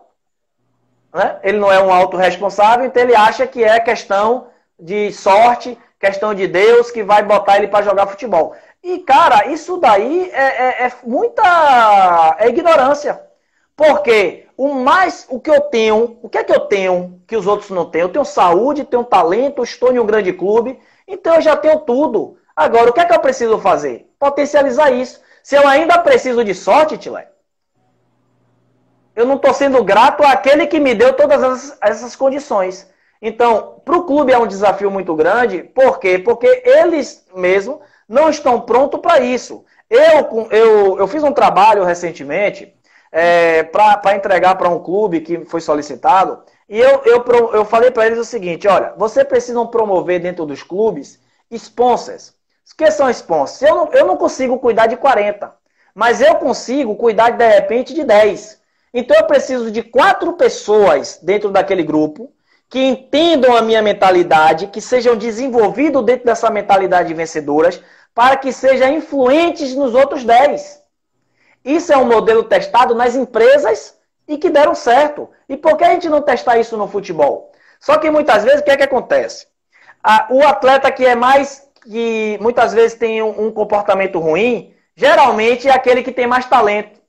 né? 1.12 1.40
Ele 1.42 1.58
não 1.58 1.72
é 1.72 1.82
um 1.82 1.92
autorresponsável, 1.92 2.86
então 2.86 3.02
ele 3.02 3.16
acha 3.16 3.48
que 3.48 3.64
é 3.64 3.80
questão 3.80 4.50
de 4.80 5.12
sorte, 5.12 5.76
questão 6.00 6.36
de 6.36 6.46
Deus 6.48 6.92
que 6.92 7.02
vai 7.02 7.24
botar 7.24 7.58
ele 7.58 7.68
para 7.68 7.84
jogar 7.84 8.06
futebol. 8.06 8.56
E, 8.84 9.00
cara, 9.00 9.48
isso 9.48 9.78
daí 9.78 10.30
é, 10.32 10.44
é, 10.44 10.86
é, 10.86 10.94
muita 11.04 12.36
é 12.38 12.50
ignorância. 12.50 13.29
Porque 13.80 14.46
o 14.58 14.74
mais, 14.74 15.26
o 15.30 15.40
que 15.40 15.50
eu 15.50 15.62
tenho, 15.62 16.20
o 16.22 16.28
que 16.28 16.38
é 16.38 16.44
que 16.44 16.52
eu 16.52 16.60
tenho 16.60 17.22
que 17.26 17.38
os 17.38 17.48
outros 17.48 17.70
não 17.70 17.90
têm? 17.90 18.02
Eu 18.02 18.10
tenho 18.10 18.26
saúde, 18.26 18.84
tenho 18.84 19.06
talento, 19.06 19.64
estou 19.64 19.94
em 19.94 20.00
um 20.00 20.06
grande 20.06 20.34
clube, 20.34 20.78
então 21.08 21.36
eu 21.36 21.42
já 21.42 21.56
tenho 21.56 21.80
tudo. 21.80 22.38
Agora, 22.54 22.90
o 22.90 22.94
que 22.94 23.00
é 23.00 23.06
que 23.06 23.14
eu 23.14 23.20
preciso 23.22 23.58
fazer? 23.58 24.12
Potencializar 24.20 24.92
isso. 24.92 25.22
Se 25.42 25.56
eu 25.56 25.66
ainda 25.66 25.98
preciso 26.00 26.44
de 26.44 26.54
sorte, 26.54 26.98
Tilé, 26.98 27.30
eu 29.16 29.26
não 29.26 29.38
estou 29.38 29.54
sendo 29.54 29.82
grato 29.82 30.26
àquele 30.26 30.68
que 30.68 30.78
me 30.78 30.94
deu 30.94 31.14
todas 31.14 31.78
essas, 31.80 32.18
condições. 32.18 32.86
Então, 33.22 33.82
para 33.86 33.96
o 33.96 34.04
clube 34.04 34.34
é 34.34 34.38
um 34.38 34.48
desafio 34.48 34.92
muito 34.92 35.16
grande. 35.16 35.64
Por 35.64 36.00
quê? 36.00 36.20
Porque 36.20 36.64
eles 36.66 37.26
mesmo 37.34 37.80
não 38.10 38.30
estão 38.30 38.60
prontos 38.60 39.00
para 39.00 39.22
isso. 39.22 39.64
Eu, 39.90 40.50
eu, 40.52 41.00
eu 41.00 41.08
fiz 41.08 41.24
um 41.24 41.32
trabalho 41.32 41.86
recentemente 41.86 42.78
é, 43.12 43.64
para 43.64 44.16
entregar 44.16 44.56
para 44.56 44.70
um 44.70 44.80
clube 44.80 45.22
que 45.22 45.46
foi 45.46 45.62
solicitado. 45.62 46.42
E 46.68 46.80
eu, 46.80 47.02
eu, 47.06 47.24
eu 47.54 47.66
falei 47.66 47.92
para 47.92 48.06
eles 48.06 48.20
o 48.20 48.26
seguinte: 48.26 48.68
olha, 48.68 48.94
vocês 48.98 49.28
precisam 49.28 49.68
promover 49.68 50.20
dentro 50.20 50.46
dos 50.46 50.64
clubes 50.64 51.20
sponsors. 51.52 52.30
O 52.72 52.78
que 52.78 52.92
são 52.92 53.10
sponsors? 53.10 53.62
Eu 53.62 53.76
não, 53.76 53.90
eu 53.92 54.06
não 54.06 54.18
consigo 54.18 54.60
cuidar 54.60 54.86
de 54.86 54.96
40, 54.96 55.52
mas 55.96 56.22
eu 56.22 56.36
consigo 56.36 56.96
cuidar 56.96 57.32
de 57.32 57.48
repente 57.48 57.94
de 57.94 58.04
10. 58.04 58.60
Então 58.94 59.18
eu 59.18 59.26
preciso 59.26 59.72
de 59.72 59.84
quatro 59.84 60.34
pessoas 60.34 61.20
dentro 61.22 61.50
daquele 61.50 61.84
grupo 61.84 62.32
que 62.70 62.80
entendam 62.80 63.58
a 63.58 63.64
minha 63.64 63.82
mentalidade, 63.82 64.68
que 64.68 64.80
sejam 64.80 65.16
desenvolvidos 65.16 66.06
dentro 66.06 66.26
dessa 66.26 66.52
mentalidade 66.52 67.14
vencedoras, 67.16 67.82
para 68.14 68.38
que 68.38 68.54
sejam 68.54 68.94
influentes 68.94 69.74
nos 69.74 69.96
outros 69.96 70.24
dez. 70.24 70.79
Isso 71.64 71.92
é 71.92 71.98
um 71.98 72.06
modelo 72.06 72.44
testado 72.44 72.96
nas 72.96 73.16
empresas 73.16 73.98
e 74.28 74.38
que 74.38 74.50
deram 74.50 74.76
certo. 74.76 75.30
E 75.48 75.58
por 75.58 75.78
que 75.78 75.84
a 75.84 75.92
gente 75.92 76.10
não 76.10 76.22
testar 76.22 76.58
isso 76.58 76.78
no 76.78 76.88
futebol? 76.88 77.52
Só 77.80 77.98
que 77.98 78.10
muitas 78.10 78.44
vezes 78.44 78.62
o 78.62 78.64
que 78.64 78.72
é 78.72 78.78
que 78.78 78.84
acontece? 78.84 79.48
o 80.30 80.42
atleta 80.46 80.90
que 80.92 81.06
é 81.06 81.14
mais 81.14 81.68
que 81.84 82.38
muitas 82.42 82.74
vezes 82.74 82.98
tem 82.98 83.22
um 83.22 83.52
comportamento 83.52 84.20
ruim, 84.20 84.74
geralmente 84.96 85.68
é 85.68 85.72
aquele 85.72 86.04
que 86.04 86.12
tem 86.12 86.28
mais 86.28 86.46
talento. 86.46 87.00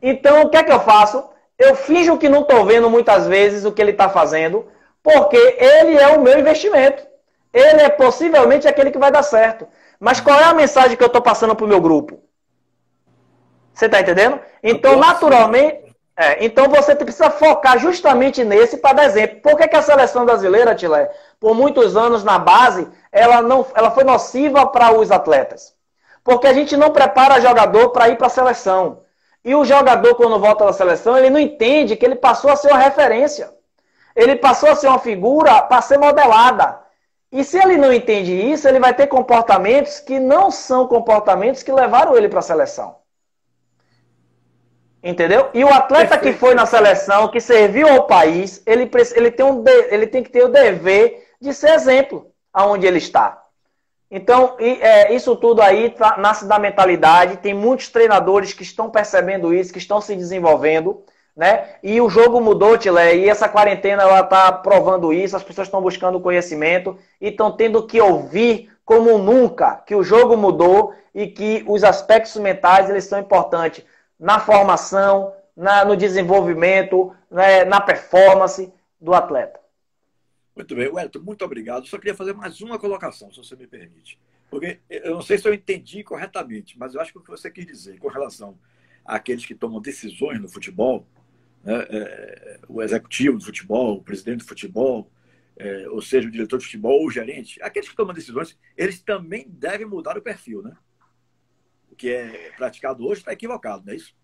Então, 0.00 0.42
o 0.42 0.50
que 0.50 0.56
é 0.56 0.62
que 0.62 0.72
eu 0.72 0.80
faço? 0.80 1.24
Eu 1.58 1.74
finjo 1.74 2.18
que 2.18 2.28
não 2.28 2.42
estou 2.42 2.64
vendo 2.64 2.90
muitas 2.90 3.26
vezes 3.26 3.64
o 3.64 3.72
que 3.72 3.80
ele 3.80 3.92
está 3.92 4.08
fazendo, 4.08 4.66
porque 5.02 5.36
ele 5.36 5.96
é 5.96 6.08
o 6.08 6.20
meu 6.20 6.38
investimento. 6.38 7.06
Ele 7.52 7.82
é 7.82 7.88
possivelmente 7.88 8.68
aquele 8.68 8.90
que 8.90 8.98
vai 8.98 9.10
dar 9.10 9.22
certo. 9.22 9.66
Mas 9.98 10.20
qual 10.20 10.38
é 10.38 10.44
a 10.44 10.54
mensagem 10.54 10.96
que 10.96 11.02
eu 11.02 11.06
estou 11.06 11.22
passando 11.22 11.56
para 11.56 11.64
o 11.64 11.68
meu 11.68 11.80
grupo? 11.80 12.20
Você 13.76 13.84
está 13.86 14.00
entendendo? 14.00 14.40
Então, 14.62 14.96
naturalmente, 14.96 15.94
é, 16.16 16.42
então 16.42 16.66
você 16.66 16.96
precisa 16.96 17.28
focar 17.28 17.78
justamente 17.78 18.42
nesse 18.42 18.78
para 18.78 18.94
dar 18.94 19.04
exemplo. 19.04 19.42
Por 19.42 19.54
que, 19.58 19.68
que 19.68 19.76
a 19.76 19.82
seleção 19.82 20.24
brasileira, 20.24 20.74
Tilé, 20.74 21.10
por 21.38 21.54
muitos 21.54 21.94
anos 21.94 22.24
na 22.24 22.38
base, 22.38 22.88
ela, 23.12 23.42
não, 23.42 23.66
ela 23.74 23.90
foi 23.90 24.02
nociva 24.02 24.66
para 24.66 24.98
os 24.98 25.10
atletas? 25.10 25.74
Porque 26.24 26.46
a 26.46 26.54
gente 26.54 26.74
não 26.74 26.90
prepara 26.90 27.38
jogador 27.38 27.90
para 27.90 28.08
ir 28.08 28.16
para 28.16 28.28
a 28.28 28.30
seleção. 28.30 29.02
E 29.44 29.54
o 29.54 29.62
jogador, 29.62 30.14
quando 30.14 30.40
volta 30.40 30.64
da 30.64 30.72
seleção, 30.72 31.18
ele 31.18 31.28
não 31.28 31.38
entende 31.38 31.96
que 31.96 32.06
ele 32.06 32.16
passou 32.16 32.50
a 32.50 32.56
ser 32.56 32.68
uma 32.68 32.78
referência. 32.78 33.52
Ele 34.16 34.36
passou 34.36 34.70
a 34.70 34.74
ser 34.74 34.88
uma 34.88 34.98
figura 34.98 35.60
para 35.60 35.82
ser 35.82 35.98
modelada. 35.98 36.80
E 37.30 37.44
se 37.44 37.58
ele 37.58 37.76
não 37.76 37.92
entende 37.92 38.32
isso, 38.32 38.66
ele 38.66 38.80
vai 38.80 38.94
ter 38.94 39.06
comportamentos 39.06 40.00
que 40.00 40.18
não 40.18 40.50
são 40.50 40.88
comportamentos 40.88 41.62
que 41.62 41.70
levaram 41.70 42.16
ele 42.16 42.30
para 42.30 42.38
a 42.38 42.42
seleção. 42.42 43.04
Entendeu? 45.06 45.50
E 45.54 45.62
o 45.62 45.72
atleta 45.72 46.18
que 46.18 46.32
foi 46.32 46.52
na 46.52 46.66
seleção, 46.66 47.28
que 47.28 47.38
serviu 47.40 47.86
ao 47.86 48.08
país, 48.08 48.60
ele, 48.66 48.90
ele, 49.14 49.30
tem, 49.30 49.46
um 49.46 49.62
ele 49.88 50.04
tem 50.04 50.20
que 50.20 50.30
ter 50.30 50.42
o 50.42 50.48
dever 50.48 51.28
de 51.40 51.54
ser 51.54 51.74
exemplo 51.74 52.26
aonde 52.52 52.88
ele 52.88 52.98
está. 52.98 53.40
Então, 54.10 54.56
é, 54.58 55.14
isso 55.14 55.36
tudo 55.36 55.62
aí 55.62 55.90
tá, 55.90 56.16
nasce 56.18 56.44
da 56.44 56.58
mentalidade. 56.58 57.36
Tem 57.36 57.54
muitos 57.54 57.88
treinadores 57.88 58.52
que 58.52 58.64
estão 58.64 58.90
percebendo 58.90 59.54
isso, 59.54 59.72
que 59.72 59.78
estão 59.78 60.00
se 60.00 60.16
desenvolvendo, 60.16 61.04
né? 61.36 61.68
E 61.84 62.00
o 62.00 62.10
jogo 62.10 62.40
mudou, 62.40 62.76
Tilé, 62.76 63.14
e 63.14 63.28
essa 63.28 63.48
quarentena 63.48 64.02
ela 64.02 64.22
está 64.22 64.50
provando 64.50 65.12
isso. 65.12 65.36
As 65.36 65.44
pessoas 65.44 65.68
estão 65.68 65.80
buscando 65.80 66.18
conhecimento 66.18 66.98
e 67.20 67.28
estão 67.28 67.52
tendo 67.52 67.86
que 67.86 68.00
ouvir 68.00 68.72
como 68.84 69.18
nunca 69.18 69.76
que 69.86 69.94
o 69.94 70.02
jogo 70.02 70.36
mudou 70.36 70.92
e 71.14 71.28
que 71.28 71.64
os 71.68 71.84
aspectos 71.84 72.34
mentais 72.38 72.90
eles 72.90 73.04
são 73.04 73.20
importantes 73.20 73.84
na 74.18 74.40
formação, 74.40 75.34
na, 75.56 75.84
no 75.84 75.96
desenvolvimento, 75.96 77.14
né, 77.30 77.64
na 77.64 77.80
performance 77.80 78.72
do 79.00 79.14
atleta. 79.14 79.60
Muito 80.54 80.74
bem, 80.74 80.88
Wellington, 80.88 81.20
muito 81.20 81.44
obrigado. 81.44 81.86
Só 81.86 81.98
queria 81.98 82.14
fazer 82.14 82.32
mais 82.32 82.60
uma 82.60 82.78
colocação, 82.78 83.30
se 83.30 83.38
você 83.38 83.54
me 83.54 83.66
permite. 83.66 84.18
Porque 84.48 84.80
eu 84.88 85.14
não 85.14 85.22
sei 85.22 85.36
se 85.36 85.46
eu 85.46 85.52
entendi 85.52 86.02
corretamente, 86.02 86.78
mas 86.78 86.94
eu 86.94 87.00
acho 87.00 87.12
que 87.12 87.18
o 87.18 87.22
que 87.22 87.30
você 87.30 87.50
quis 87.50 87.66
dizer 87.66 87.98
com 87.98 88.08
relação 88.08 88.58
àqueles 89.04 89.44
que 89.44 89.54
tomam 89.54 89.80
decisões 89.80 90.40
no 90.40 90.48
futebol, 90.48 91.06
né, 91.62 91.86
é, 91.90 92.60
o 92.68 92.82
executivo 92.82 93.38
do 93.38 93.44
futebol, 93.44 93.98
o 93.98 94.02
presidente 94.02 94.38
do 94.38 94.48
futebol, 94.48 95.10
é, 95.58 95.88
ou 95.88 96.00
seja, 96.00 96.28
o 96.28 96.30
diretor 96.30 96.58
de 96.58 96.64
futebol 96.64 97.00
ou 97.00 97.06
o 97.06 97.10
gerente, 97.10 97.60
aqueles 97.62 97.88
que 97.88 97.96
tomam 97.96 98.14
decisões, 98.14 98.58
eles 98.76 99.00
também 99.00 99.46
devem 99.48 99.86
mudar 99.86 100.16
o 100.16 100.22
perfil, 100.22 100.62
né? 100.62 100.76
Que 101.96 102.12
é 102.12 102.50
praticado 102.56 103.06
hoje 103.06 103.20
está 103.20 103.32
equivocado, 103.32 103.82
não 103.86 103.92
é 103.92 103.96
isso? 103.96 104.14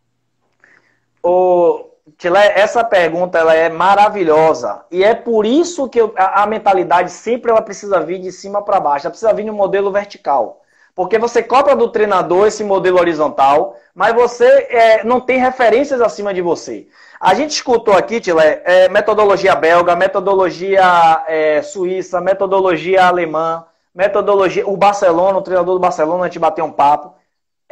O, 1.23 1.93
Tilé, 2.19 2.59
essa 2.59 2.83
pergunta 2.83 3.39
ela 3.39 3.55
é 3.55 3.69
maravilhosa 3.69 4.85
e 4.91 5.05
é 5.05 5.15
por 5.15 5.47
isso 5.47 5.89
que 5.89 6.01
eu, 6.01 6.13
a, 6.17 6.43
a, 6.43 6.47
mentalidade 6.47 7.13
sempre 7.13 7.51
ela 7.51 7.63
precisa 7.63 8.01
vir 8.01 8.21
de 8.21 8.33
cima 8.33 8.61
para 8.63 8.81
baixo, 8.81 9.07
ela 9.07 9.13
precisa 9.13 9.33
vir 9.33 9.45
no 9.45 9.53
modelo 9.53 9.93
vertical. 9.93 10.63
Porque 10.95 11.19
você 11.19 11.43
cobra 11.43 11.75
do 11.75 11.89
treinador 11.89 12.49
esse 12.49 12.63
modelo 12.63 12.99
horizontal, 12.99 13.77
mas 13.95 14.15
você 14.15 14.45
é, 14.45 15.05
não 15.05 15.21
tem 15.21 15.39
referências 15.39 16.01
acima 16.03 16.35
de 16.35 16.43
você. 16.43 16.87
A 17.21 17.35
gente 17.35 17.53
escutou 17.53 17.95
aqui, 17.95 18.21
Tilé, 18.21 18.63
é, 18.65 18.89
metodologia 18.89 19.55
belga, 19.55 19.97
metodologia 19.97 21.25
é, 21.29 21.63
suíça, 21.63 22.21
metodologia 22.21 23.07
alemã, 23.07 23.65
metodologia. 23.95 24.69
O 24.69 24.77
Barcelona, 24.77 25.39
o 25.39 25.43
treinador 25.43 25.75
do 25.77 25.81
Barcelona, 25.81 26.25
a 26.25 26.27
gente 26.27 26.39
bateu 26.39 26.65
um 26.65 26.73
papo. 26.73 27.15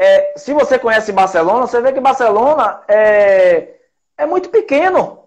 É, 0.03 0.33
se 0.35 0.55
você 0.55 0.79
conhece 0.79 1.13
Barcelona, 1.13 1.67
você 1.67 1.79
vê 1.83 1.93
que 1.93 2.01
Barcelona 2.01 2.81
é, 2.89 3.75
é 4.17 4.25
muito 4.25 4.49
pequeno. 4.49 5.25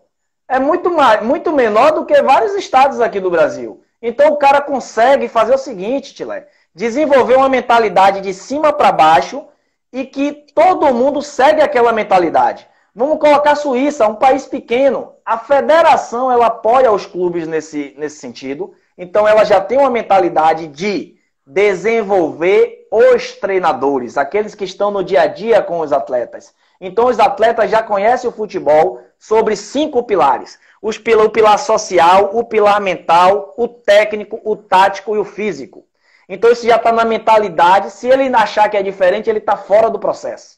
É 0.47 0.57
muito, 0.57 0.89
mais, 0.89 1.21
muito 1.21 1.51
menor 1.51 1.91
do 1.91 2.07
que 2.07 2.19
vários 2.23 2.55
estados 2.55 2.99
aqui 2.99 3.19
do 3.19 3.29
Brasil. 3.29 3.83
Então 4.01 4.31
o 4.31 4.37
cara 4.37 4.61
consegue 4.61 5.27
fazer 5.27 5.53
o 5.53 5.59
seguinte, 5.59 6.15
Tilé, 6.15 6.47
desenvolver 6.73 7.35
uma 7.35 7.47
mentalidade 7.47 8.19
de 8.19 8.33
cima 8.33 8.73
para 8.73 8.91
baixo 8.91 9.45
e 9.91 10.05
que 10.05 10.47
todo 10.55 10.91
mundo 10.91 11.21
segue 11.21 11.61
aquela 11.61 11.93
mentalidade. 11.93 12.67
Vamos 12.95 13.19
colocar 13.19 13.51
a 13.51 13.55
Suíça, 13.55 14.07
um 14.07 14.15
país 14.15 14.47
pequeno. 14.47 15.13
A 15.23 15.37
federação 15.37 16.31
ela 16.31 16.47
apoia 16.47 16.91
os 16.91 17.05
clubes 17.05 17.47
nesse, 17.47 17.93
nesse 17.95 18.17
sentido. 18.17 18.73
Então 18.97 19.27
ela 19.27 19.43
já 19.43 19.61
tem 19.61 19.77
uma 19.77 19.89
mentalidade 19.91 20.65
de 20.65 21.12
desenvolver 21.45 22.87
os 22.91 23.33
treinadores, 23.33 24.17
aqueles 24.17 24.55
que 24.55 24.63
estão 24.63 24.91
no 24.91 25.03
dia 25.03 25.21
a 25.21 25.27
dia 25.27 25.61
com 25.61 25.79
os 25.79 25.91
atletas. 25.91 26.53
Então, 26.79 27.07
os 27.07 27.19
atletas 27.19 27.69
já 27.69 27.81
conhecem 27.81 28.29
o 28.29 28.33
futebol 28.33 29.01
sobre 29.17 29.55
cinco 29.55 30.03
pilares: 30.03 30.59
os 30.81 30.97
o 30.97 31.29
pilar 31.29 31.57
social, 31.59 32.31
o 32.33 32.43
pilar 32.43 32.81
mental, 32.81 33.53
o 33.57 33.67
técnico, 33.67 34.39
o 34.43 34.55
tático 34.55 35.15
e 35.15 35.19
o 35.19 35.25
físico. 35.25 35.85
Então, 36.27 36.51
isso 36.51 36.65
já 36.65 36.77
está 36.77 36.91
na 36.91 37.05
mentalidade. 37.05 37.91
Se 37.91 38.07
ele 38.07 38.33
achar 38.35 38.69
que 38.69 38.77
é 38.77 38.83
diferente, 38.83 39.29
ele 39.29 39.39
está 39.39 39.57
fora 39.57 39.89
do 39.89 39.99
processo. 39.99 40.57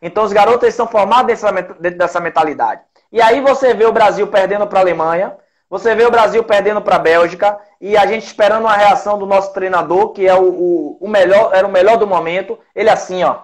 Então, 0.00 0.24
os 0.24 0.32
garotos 0.32 0.74
são 0.74 0.86
formados 0.86 1.40
dentro 1.80 1.98
dessa 1.98 2.20
mentalidade. 2.20 2.82
E 3.10 3.22
aí 3.22 3.40
você 3.40 3.72
vê 3.72 3.86
o 3.86 3.92
Brasil 3.92 4.26
perdendo 4.26 4.66
para 4.66 4.80
a 4.80 4.82
Alemanha, 4.82 5.36
você 5.74 5.92
vê 5.92 6.06
o 6.06 6.10
Brasil 6.10 6.44
perdendo 6.44 6.80
para 6.80 6.94
a 6.94 7.00
Bélgica 7.00 7.58
e 7.80 7.96
a 7.96 8.06
gente 8.06 8.24
esperando 8.24 8.62
uma 8.62 8.76
reação 8.76 9.18
do 9.18 9.26
nosso 9.26 9.52
treinador, 9.52 10.10
que 10.10 10.24
é 10.24 10.32
o, 10.32 10.44
o, 10.44 10.98
o, 11.00 11.08
melhor, 11.08 11.52
era 11.52 11.66
o 11.66 11.70
melhor 11.70 11.96
do 11.96 12.06
momento. 12.06 12.56
Ele 12.72 12.88
assim, 12.88 13.24
ó, 13.24 13.38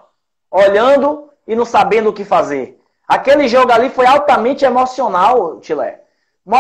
olhando 0.49 1.29
e 1.45 1.57
não 1.57 1.65
sabendo 1.65 2.11
o 2.11 2.13
que 2.13 2.25
fazer. 2.25 2.81
Aquele 3.09 3.49
jogo 3.49 3.73
ali 3.73 3.91
foi 3.91 4.07
altamente 4.07 4.65
emocional, 4.65 5.59
Tilé. 5.59 6.03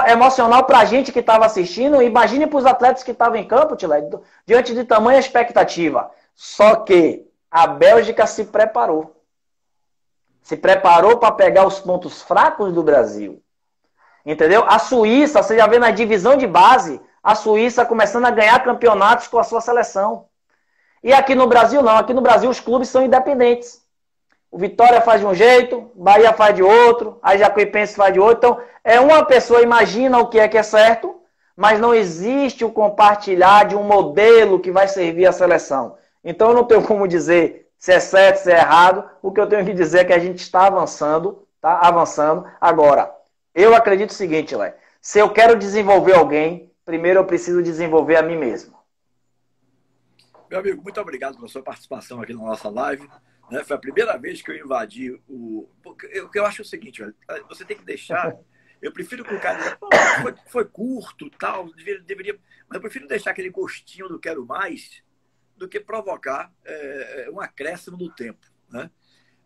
Emocional 0.08 0.64
para 0.64 0.80
a 0.80 0.84
gente 0.84 1.12
que 1.12 1.20
estava 1.20 1.46
assistindo. 1.46 2.02
Imagine 2.02 2.48
para 2.48 2.58
os 2.58 2.66
atletas 2.66 3.04
que 3.04 3.12
estavam 3.12 3.36
em 3.36 3.46
campo, 3.46 3.76
Tilé, 3.76 4.02
diante 4.44 4.74
de 4.74 4.82
tamanha 4.82 5.20
expectativa. 5.20 6.10
Só 6.34 6.74
que 6.74 7.24
a 7.48 7.68
Bélgica 7.68 8.26
se 8.26 8.46
preparou. 8.46 9.22
Se 10.42 10.56
preparou 10.56 11.18
para 11.18 11.30
pegar 11.30 11.64
os 11.64 11.78
pontos 11.78 12.22
fracos 12.22 12.74
do 12.74 12.82
Brasil. 12.82 13.40
Entendeu? 14.24 14.64
A 14.66 14.78
Suíça, 14.78 15.42
você 15.42 15.56
já 15.56 15.66
vê 15.66 15.78
na 15.78 15.90
divisão 15.90 16.36
de 16.36 16.46
base, 16.46 17.00
a 17.22 17.34
Suíça 17.34 17.84
começando 17.84 18.26
a 18.26 18.30
ganhar 18.30 18.62
campeonatos 18.62 19.28
com 19.28 19.38
a 19.38 19.44
sua 19.44 19.60
seleção. 19.60 20.26
E 21.02 21.12
aqui 21.12 21.34
no 21.34 21.46
Brasil 21.46 21.82
não, 21.82 21.96
aqui 21.96 22.12
no 22.12 22.20
Brasil 22.20 22.50
os 22.50 22.60
clubes 22.60 22.88
são 22.88 23.02
independentes. 23.02 23.80
O 24.50 24.58
Vitória 24.58 25.00
faz 25.00 25.20
de 25.20 25.26
um 25.26 25.34
jeito, 25.34 25.90
Bahia 25.94 26.32
faz 26.32 26.54
de 26.54 26.62
outro, 26.62 27.18
a 27.22 27.36
Jacuipense 27.36 27.94
faz 27.94 28.12
de 28.12 28.18
outro. 28.18 28.38
Então, 28.38 28.60
é 28.82 28.98
uma 28.98 29.24
pessoa 29.24 29.62
imagina 29.62 30.18
o 30.18 30.26
que 30.28 30.40
é 30.40 30.48
que 30.48 30.58
é 30.58 30.62
certo, 30.62 31.20
mas 31.56 31.78
não 31.78 31.94
existe 31.94 32.64
o 32.64 32.72
compartilhar 32.72 33.64
de 33.66 33.76
um 33.76 33.84
modelo 33.84 34.58
que 34.58 34.72
vai 34.72 34.88
servir 34.88 35.26
a 35.26 35.32
seleção. 35.32 35.96
Então, 36.24 36.48
eu 36.48 36.54
não 36.54 36.64
tenho 36.64 36.82
como 36.82 37.06
dizer 37.06 37.68
se 37.78 37.92
é 37.92 38.00
certo, 38.00 38.38
se 38.38 38.52
é 38.52 38.58
errado. 38.58 39.08
O 39.22 39.30
que 39.30 39.40
eu 39.40 39.46
tenho 39.46 39.64
que 39.64 39.72
dizer 39.72 40.00
é 40.00 40.04
que 40.04 40.12
a 40.12 40.18
gente 40.18 40.40
está 40.40 40.66
avançando, 40.66 41.46
tá 41.60 41.78
avançando. 41.82 42.44
Agora, 42.60 43.14
eu 43.54 43.74
acredito 43.74 44.10
o 44.10 44.14
seguinte, 44.14 44.54
Lé. 44.54 44.76
Se 45.00 45.18
eu 45.18 45.32
quero 45.32 45.58
desenvolver 45.58 46.14
alguém, 46.14 46.72
primeiro 46.84 47.20
eu 47.20 47.24
preciso 47.24 47.62
desenvolver 47.62 48.16
a 48.16 48.22
mim 48.22 48.36
mesmo. 48.36 48.78
Meu 50.50 50.58
amigo, 50.58 50.82
muito 50.82 51.00
obrigado 51.00 51.36
pela 51.36 51.48
sua 51.48 51.62
participação 51.62 52.20
aqui 52.20 52.32
na 52.32 52.42
nossa 52.42 52.68
live. 52.68 53.08
Né? 53.50 53.64
Foi 53.64 53.76
a 53.76 53.80
primeira 53.80 54.16
vez 54.16 54.42
que 54.42 54.50
eu 54.50 54.56
invadi 54.56 55.12
o. 55.28 55.68
Que 56.32 56.38
eu 56.38 56.46
acho 56.46 56.62
é 56.62 56.64
o 56.64 56.68
seguinte, 56.68 57.00
velho, 57.00 57.14
você 57.48 57.64
tem 57.64 57.76
que 57.76 57.84
deixar. 57.84 58.36
Eu 58.80 58.90
prefiro 58.94 59.22
que 59.22 59.34
o 59.34 59.38
cara 59.38 59.58
diga, 59.58 59.78
foi, 60.22 60.34
foi 60.46 60.64
curto, 60.64 61.28
tal, 61.38 61.70
deveria, 61.74 62.00
deveria, 62.00 62.40
mas 62.66 62.76
eu 62.76 62.80
prefiro 62.80 63.06
deixar 63.06 63.32
aquele 63.32 63.50
gostinho 63.50 64.08
do 64.08 64.18
quero 64.18 64.46
mais 64.46 65.02
do 65.54 65.68
que 65.68 65.78
provocar 65.78 66.50
é, 66.64 67.28
um 67.30 67.38
acréscimo 67.38 67.98
no 67.98 68.10
tempo, 68.10 68.40
né? 68.70 68.90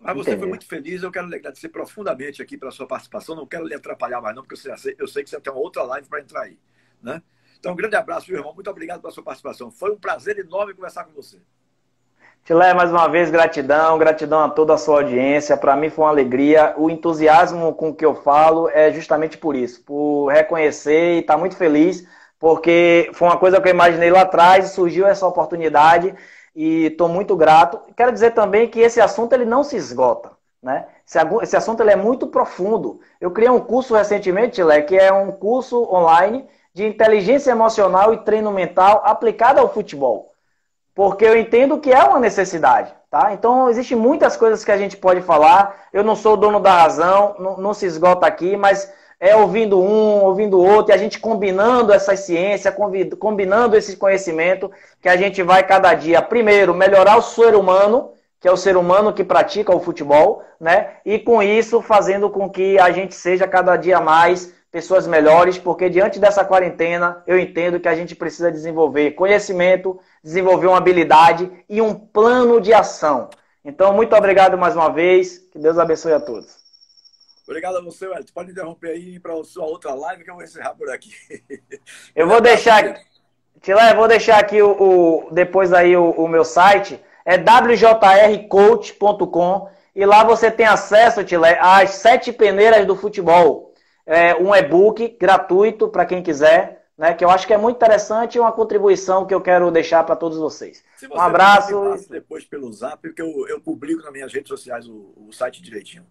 Mas 0.01 0.15
você 0.15 0.31
Entendi. 0.31 0.41
foi 0.41 0.49
muito 0.49 0.67
feliz, 0.67 1.03
eu 1.03 1.11
quero 1.11 1.27
lhe 1.29 1.37
agradecer 1.37 1.69
profundamente 1.69 2.43
aqui 2.43 2.59
pela 2.59 2.71
sua 2.71 2.87
participação. 2.87 3.35
Não 3.35 3.47
quero 3.47 3.67
lhe 3.67 3.75
atrapalhar 3.75 4.21
mais, 4.21 4.37
não, 4.37 4.43
porque 4.43 4.55
eu 4.55 4.77
sei, 4.77 4.95
eu 4.99 5.09
sei 5.09 5.25
que 5.25 5.31
você 5.31 5.41
tem 5.41 5.53
uma 5.53 5.63
outra 5.63 5.83
live 5.83 6.09
para 6.09 6.21
entrar 6.21 6.43
aí. 6.43 6.59
Né? 7.03 7.23
Então, 7.59 7.73
um 7.73 7.77
grande 7.77 7.97
abraço, 7.97 8.31
meu 8.31 8.39
irmão. 8.39 8.55
Muito 8.55 8.69
obrigado 8.71 9.01
pela 9.01 9.13
sua 9.13 9.23
participação. 9.23 9.71
Foi 9.71 9.91
um 9.91 9.99
prazer 9.99 10.39
enorme 10.39 10.75
conversar 10.75 11.05
com 11.05 11.13
você. 11.13 11.39
Tilé, 12.45 12.75
mais 12.75 12.91
uma 12.91 13.09
vez, 13.09 13.31
gratidão, 13.31 13.97
gratidão 13.97 14.41
a 14.41 14.51
toda 14.51 14.75
a 14.75 14.77
sua 14.77 14.97
audiência. 14.97 15.57
Para 15.57 15.75
mim 15.75 15.89
foi 15.89 16.05
uma 16.05 16.11
alegria. 16.11 16.75
O 16.77 16.91
entusiasmo 16.91 17.73
com 17.73 17.95
que 17.95 18.05
eu 18.05 18.15
falo 18.15 18.69
é 18.69 18.93
justamente 18.93 19.39
por 19.39 19.57
isso, 19.57 19.83
por 19.83 20.29
reconhecer 20.29 21.15
e 21.15 21.21
estar 21.21 21.35
tá 21.35 21.41
muito 21.41 21.57
feliz, 21.57 22.07
porque 22.39 23.11
foi 23.15 23.29
uma 23.29 23.39
coisa 23.39 23.59
que 23.63 23.69
eu 23.69 23.73
imaginei 23.73 24.11
lá 24.11 24.21
atrás 24.21 24.67
e 24.67 24.75
surgiu 24.75 25.07
essa 25.07 25.27
oportunidade 25.27 26.15
e 26.55 26.87
estou 26.87 27.09
muito 27.09 27.37
grato. 27.37 27.81
Quero 27.97 28.12
dizer 28.12 28.33
também 28.33 28.69
que 28.69 28.81
esse 28.81 29.01
assunto 29.01 29.33
ele 29.33 29.45
não 29.45 29.64
se 29.64 29.77
esgota. 29.77 30.31
Né? 30.62 30.87
Esse, 31.07 31.19
esse 31.43 31.57
assunto 31.57 31.83
ele 31.83 31.90
é 31.90 31.97
muito 31.97 32.27
profundo. 32.27 33.01
Eu 33.21 33.31
criei 33.31 33.51
um 33.51 33.61
curso 33.61 33.95
recentemente, 33.95 34.62
Lé, 34.62 34.81
que 34.81 34.97
é 34.97 35.12
um 35.12 35.33
curso 35.33 35.83
online 35.93 36.49
de 36.73 36.87
inteligência 36.87 37.51
emocional 37.51 38.14
e 38.14 38.25
treino 38.25 38.51
mental 38.51 39.03
aplicado 39.05 39.61
ao 39.61 39.73
futebol. 39.73 40.33
Porque 40.95 41.25
eu 41.25 41.37
entendo 41.37 41.79
que 41.79 41.93
é 41.93 42.03
uma 42.03 42.19
necessidade. 42.19 42.95
Tá? 43.11 43.33
Então, 43.33 43.69
existem 43.69 43.97
muitas 43.97 44.37
coisas 44.37 44.64
que 44.64 44.73
a 44.73 44.77
gente 44.77 44.97
pode 44.97 45.21
falar. 45.21 45.87
Eu 45.93 46.03
não 46.03 46.17
sou 46.17 46.37
dono 46.37 46.59
da 46.59 46.83
razão, 46.83 47.37
não, 47.38 47.57
não 47.59 47.75
se 47.75 47.87
esgota 47.87 48.27
aqui, 48.27 48.57
mas 48.57 48.93
é 49.25 49.35
ouvindo 49.35 49.81
um, 49.81 50.23
ouvindo 50.23 50.61
outro, 50.61 50.93
e 50.93 50.95
a 50.95 50.99
gente 50.99 51.19
combinando 51.19 51.95
essa 51.95 52.15
ciência, 52.15 52.71
combinando 53.19 53.75
esse 53.75 53.97
conhecimento, 53.97 54.71
que 55.01 55.09
a 55.09 55.17
gente 55.17 55.43
vai 55.43 55.67
cada 55.67 55.95
dia, 55.95 56.21
primeiro, 56.21 56.75
melhorar 56.75 57.17
o 57.17 57.23
ser 57.23 57.55
humano, 57.55 58.11
que 58.39 58.47
é 58.47 58.53
o 58.53 58.57
ser 58.57 58.77
humano 58.77 59.15
que 59.15 59.25
pratica 59.25 59.75
o 59.75 59.81
futebol, 59.81 60.43
né? 60.61 60.99
E 61.07 61.19
com 61.19 61.43
isso 61.43 61.81
fazendo 61.81 62.29
com 62.29 62.51
que 62.51 62.79
a 62.79 62.91
gente 62.91 63.15
seja 63.15 63.49
cada 63.49 63.79
dia 63.79 63.99
mais 63.99 64.53
pessoas 64.71 65.07
melhores, 65.07 65.57
porque 65.57 65.89
diante 65.89 66.19
dessa 66.19 66.45
quarentena 66.45 67.23
eu 67.27 67.39
entendo 67.39 67.81
que 67.81 67.89
a 67.89 67.95
gente 67.95 68.15
precisa 68.15 68.53
desenvolver 68.53 69.13
conhecimento, 69.13 69.99
desenvolver 70.23 70.67
uma 70.67 70.77
habilidade 70.77 71.51
e 71.67 71.81
um 71.81 71.95
plano 71.95 72.61
de 72.61 72.75
ação. 72.75 73.31
Então, 73.65 73.95
muito 73.95 74.15
obrigado 74.15 74.59
mais 74.59 74.77
uma 74.77 74.91
vez. 74.91 75.39
Que 75.51 75.59
Deus 75.59 75.79
abençoe 75.79 76.13
a 76.13 76.21
todos. 76.21 76.63
Obrigado 77.47 77.77
a 77.77 77.81
você, 77.81 78.07
Wellington. 78.07 78.33
Pode 78.33 78.51
interromper 78.51 78.91
aí 78.91 79.21
para 79.21 79.35
a 79.35 79.45
sua 79.45 79.67
outra 79.67 79.95
live 79.95 80.25
que 80.25 80.31
eu 80.31 80.35
vou 80.35 80.43
encerrar 80.43 80.75
por 80.75 80.91
aqui. 80.91 81.13
Eu 82.17 82.27
vou 82.27 82.41
deixar. 82.41 82.99
Tilé, 83.61 83.95
vou 83.95 84.09
deixar 84.09 84.39
aqui 84.39 84.63
o, 84.63 84.71
o 84.71 85.31
depois 85.31 85.73
aí 85.73 85.97
o, 85.97 86.11
o, 86.11 86.29
meu 86.29 86.45
site. 86.45 87.01
É 87.25 87.37
wjrcoach.com 87.39 88.91
e 89.97 90.05
lá 90.05 90.25
você 90.25 90.51
tem 90.51 90.67
acesso, 90.67 91.25
Tilé, 91.25 91.59
às 91.61 91.91
sete 91.91 92.33
peneiras 92.33 92.87
do 92.87 92.97
futebol. 92.97 93.73
É 94.07 94.35
um 94.35 94.55
e-book 94.55 95.17
gratuito 95.19 95.89
para 95.89 96.05
quem 96.05 96.23
quiser 96.23 96.85
né, 96.97 97.13
que 97.13 97.25
eu 97.25 97.31
acho 97.31 97.47
que 97.47 97.53
é 97.53 97.59
muito 97.59 97.77
interessante 97.77 98.37
e 98.37 98.41
uma 98.41 98.53
contribuição 98.53 99.27
que 99.27 99.35
eu 99.35 99.41
quero 99.41 99.71
deixar 99.71 100.05
para 100.05 100.17
todos 100.17 100.39
vocês. 100.39 100.83
um 101.11 101.21
abraço. 101.21 102.07
Depois 102.09 102.45
pelo 102.45 102.73
zap, 102.73 103.03
porque 103.03 103.21
eu, 103.21 103.49
eu 103.49 103.61
publico 103.61 104.03
nas 104.03 104.13
minhas 104.13 104.33
redes 104.33 104.49
sociais 104.49 104.87
o, 104.89 105.13
o 105.17 105.33
site 105.33 105.61
direitinho. 105.61 106.07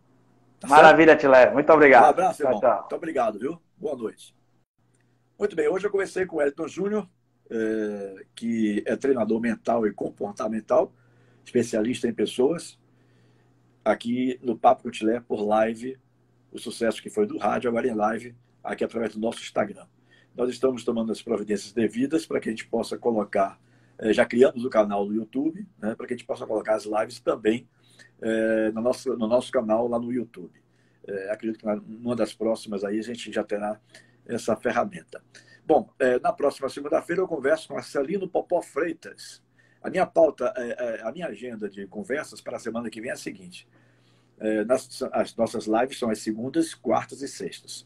Tá 0.64 0.70
Maravilha, 0.70 1.18
Tilé. 1.18 1.52
Muito 1.52 1.70
obrigado. 1.74 2.06
Um 2.06 2.10
abraço, 2.10 2.42
irmão. 2.42 2.58
Tchau, 2.58 2.70
tchau. 2.70 2.80
Muito 2.80 2.96
obrigado, 2.96 3.38
viu? 3.38 3.62
Boa 3.78 3.98
noite. 3.98 4.34
Muito 5.38 5.58
bem, 5.58 5.68
hoje 5.68 5.86
eu 5.86 5.92
conversei 5.92 6.26
com 6.26 6.38
o 6.38 6.42
Elton 6.42 6.70
Júnior, 6.70 7.10
é, 7.50 8.26
que 8.34 8.82
é 8.86 8.96
treinador 8.96 9.42
mental 9.42 9.86
e 9.86 9.92
comportamental, 9.92 10.94
especialista 11.44 12.08
em 12.08 12.14
pessoas, 12.14 12.80
aqui 13.84 14.40
no 14.42 14.58
Papo 14.58 14.84
com 14.84 14.90
Tilé 14.90 15.20
por 15.20 15.46
live, 15.46 16.00
o 16.50 16.58
sucesso 16.58 17.02
que 17.02 17.10
foi 17.10 17.28
do 17.28 17.38
rádio, 17.38 17.70
agora 17.70 17.86
em 17.86 17.94
live, 17.94 18.34
aqui 18.64 18.86
através 18.86 19.14
do 19.14 19.20
nosso 19.20 19.42
Instagram. 19.42 19.86
Nós 20.34 20.50
estamos 20.50 20.86
tomando 20.86 21.12
as 21.12 21.22
providências 21.22 21.74
devidas 21.74 22.26
para 22.26 22.40
que 22.40 22.48
a 22.48 22.52
gente 22.54 22.68
possa 22.68 22.98
colocar, 22.98 23.60
eh, 23.98 24.14
já 24.14 24.26
criamos 24.26 24.64
o 24.64 24.70
canal 24.70 25.06
no 25.06 25.14
YouTube, 25.14 25.68
né, 25.78 25.94
para 25.94 26.08
que 26.08 26.14
a 26.14 26.16
gente 26.16 26.26
possa 26.26 26.48
colocar 26.48 26.76
as 26.76 26.86
lives 26.86 27.20
também 27.20 27.68
é, 28.24 28.72
no, 28.72 28.82
nosso, 28.82 29.18
no 29.18 29.28
nosso 29.28 29.52
canal 29.52 29.88
lá 29.88 30.00
no 30.00 30.12
YouTube. 30.12 30.62
É, 31.06 31.32
acredito 31.32 31.60
que 31.60 31.66
numa 31.66 32.16
das 32.16 32.34
próximas 32.34 32.84
aí 32.84 32.98
a 32.98 33.04
gente 33.04 33.32
já 33.32 33.44
terá 33.44 33.80
essa 34.26 34.56
ferramenta. 34.56 35.22
Bom, 35.66 35.90
é, 36.00 36.18
na 36.20 36.32
próxima 36.32 36.70
segunda-feira 36.70 37.22
eu 37.22 37.28
converso 37.28 37.68
com 37.68 37.74
Marcelino 37.74 38.28
Popó 38.28 38.62
Freitas. 38.62 39.44
A 39.82 39.90
minha 39.90 40.06
pauta, 40.06 40.54
a 41.04 41.12
minha 41.12 41.28
agenda 41.28 41.70
de 41.70 41.86
conversas 41.88 42.40
para 42.40 42.56
a 42.56 42.60
semana 42.60 42.90
que 42.90 43.02
vem 43.02 43.10
é 43.10 43.14
a 43.14 43.18
seguinte. 43.18 43.68
Nas, 44.66 45.02
as 45.12 45.36
nossas 45.36 45.66
lives 45.66 46.00
são 46.00 46.10
as 46.10 46.20
segundas, 46.20 46.74
quartas 46.74 47.22
e 47.22 47.28
sextas. 47.28 47.86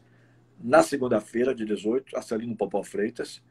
Na 0.60 0.80
segunda-feira, 0.84 1.52
dia 1.52 1.66
18, 1.66 2.16
Arcelino 2.16 2.54
Popó 2.54 2.84
Freitas. 2.84 3.42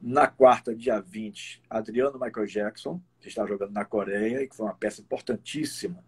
Na 0.00 0.26
quarta, 0.26 0.74
dia 0.74 0.98
20, 0.98 1.62
Adriano 1.70 2.18
Michael 2.18 2.46
Jackson, 2.46 3.00
que 3.20 3.28
está 3.28 3.46
jogando 3.46 3.70
na 3.70 3.84
Coreia 3.84 4.42
e 4.42 4.48
que 4.48 4.56
foi 4.56 4.66
uma 4.66 4.74
peça 4.74 5.00
importantíssima 5.00 6.02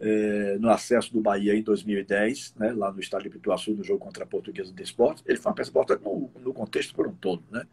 eh, 0.00 0.56
no 0.58 0.70
acesso 0.70 1.12
do 1.12 1.20
Bahia 1.20 1.54
em 1.54 1.62
2010, 1.62 2.54
né, 2.56 2.72
lá 2.72 2.90
no 2.90 2.98
estádio 3.00 3.30
de 3.30 3.36
Pituaçu, 3.36 3.72
no 3.74 3.84
jogo 3.84 4.00
contra 4.00 4.24
a 4.24 4.26
Portuguesa 4.26 4.72
de 4.72 4.82
Esporte. 4.82 5.22
Ele 5.26 5.36
foi 5.36 5.50
uma 5.50 5.54
peça 5.54 5.68
importante 5.68 6.02
no, 6.02 6.30
no 6.40 6.54
contexto 6.54 6.94
por 6.94 7.06
um 7.06 7.14
todo, 7.14 7.44
né, 7.50 7.66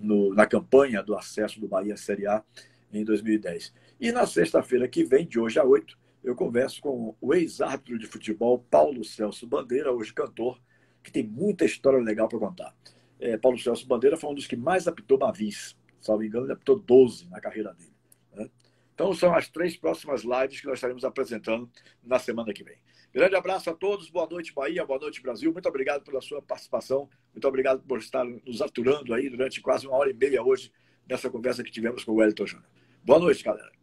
no, 0.00 0.34
na 0.34 0.46
campanha 0.46 1.02
do 1.02 1.14
acesso 1.14 1.60
do 1.60 1.68
Bahia 1.68 1.92
à 1.92 1.96
Série 1.96 2.26
A 2.26 2.42
em 2.90 3.04
2010. 3.04 3.74
E 4.00 4.10
na 4.10 4.26
sexta-feira 4.26 4.88
que 4.88 5.04
vem, 5.04 5.26
de 5.26 5.38
hoje 5.38 5.58
a 5.58 5.64
8, 5.64 5.98
eu 6.24 6.34
converso 6.34 6.80
com 6.80 7.14
o 7.20 7.34
ex-árbitro 7.34 7.98
de 7.98 8.06
futebol 8.06 8.58
Paulo 8.70 9.04
Celso 9.04 9.46
Bandeira, 9.46 9.92
hoje 9.92 10.12
cantor, 10.12 10.58
que 11.02 11.12
tem 11.12 11.22
muita 11.22 11.66
história 11.66 11.98
legal 11.98 12.28
para 12.28 12.38
contar. 12.38 12.74
É, 13.20 13.36
Paulo 13.36 13.58
Celso 13.58 13.86
Bandeira 13.86 14.16
foi 14.16 14.30
um 14.30 14.34
dos 14.34 14.46
que 14.46 14.56
mais 14.56 14.88
apitou 14.88 15.18
Mavis. 15.18 15.76
Salvo 16.00 16.24
engano, 16.24 16.46
ele 16.46 16.52
apitou 16.52 16.78
12 16.78 17.28
na 17.28 17.40
carreira 17.40 17.74
dele. 17.74 17.92
Né? 18.34 18.48
Então, 18.98 19.14
são 19.14 19.32
as 19.32 19.48
três 19.48 19.76
próximas 19.76 20.24
lives 20.24 20.60
que 20.60 20.66
nós 20.66 20.78
estaremos 20.78 21.04
apresentando 21.04 21.70
na 22.02 22.18
semana 22.18 22.52
que 22.52 22.64
vem. 22.64 22.78
Grande 23.14 23.36
abraço 23.36 23.70
a 23.70 23.72
todos, 23.72 24.10
boa 24.10 24.28
noite, 24.28 24.52
Bahia, 24.52 24.84
boa 24.84 24.98
noite, 24.98 25.22
Brasil. 25.22 25.52
Muito 25.52 25.68
obrigado 25.68 26.02
pela 26.02 26.20
sua 26.20 26.42
participação, 26.42 27.08
muito 27.32 27.46
obrigado 27.46 27.80
por 27.80 28.00
estar 28.00 28.24
nos 28.24 28.60
aturando 28.60 29.14
aí 29.14 29.30
durante 29.30 29.60
quase 29.60 29.86
uma 29.86 29.96
hora 29.96 30.10
e 30.10 30.14
meia 30.14 30.42
hoje 30.42 30.72
nessa 31.08 31.30
conversa 31.30 31.62
que 31.62 31.70
tivemos 31.70 32.02
com 32.02 32.10
o 32.10 32.16
Wellington 32.16 32.44
Júnior. 32.44 32.68
Boa 33.04 33.20
noite, 33.20 33.44
galera. 33.44 33.77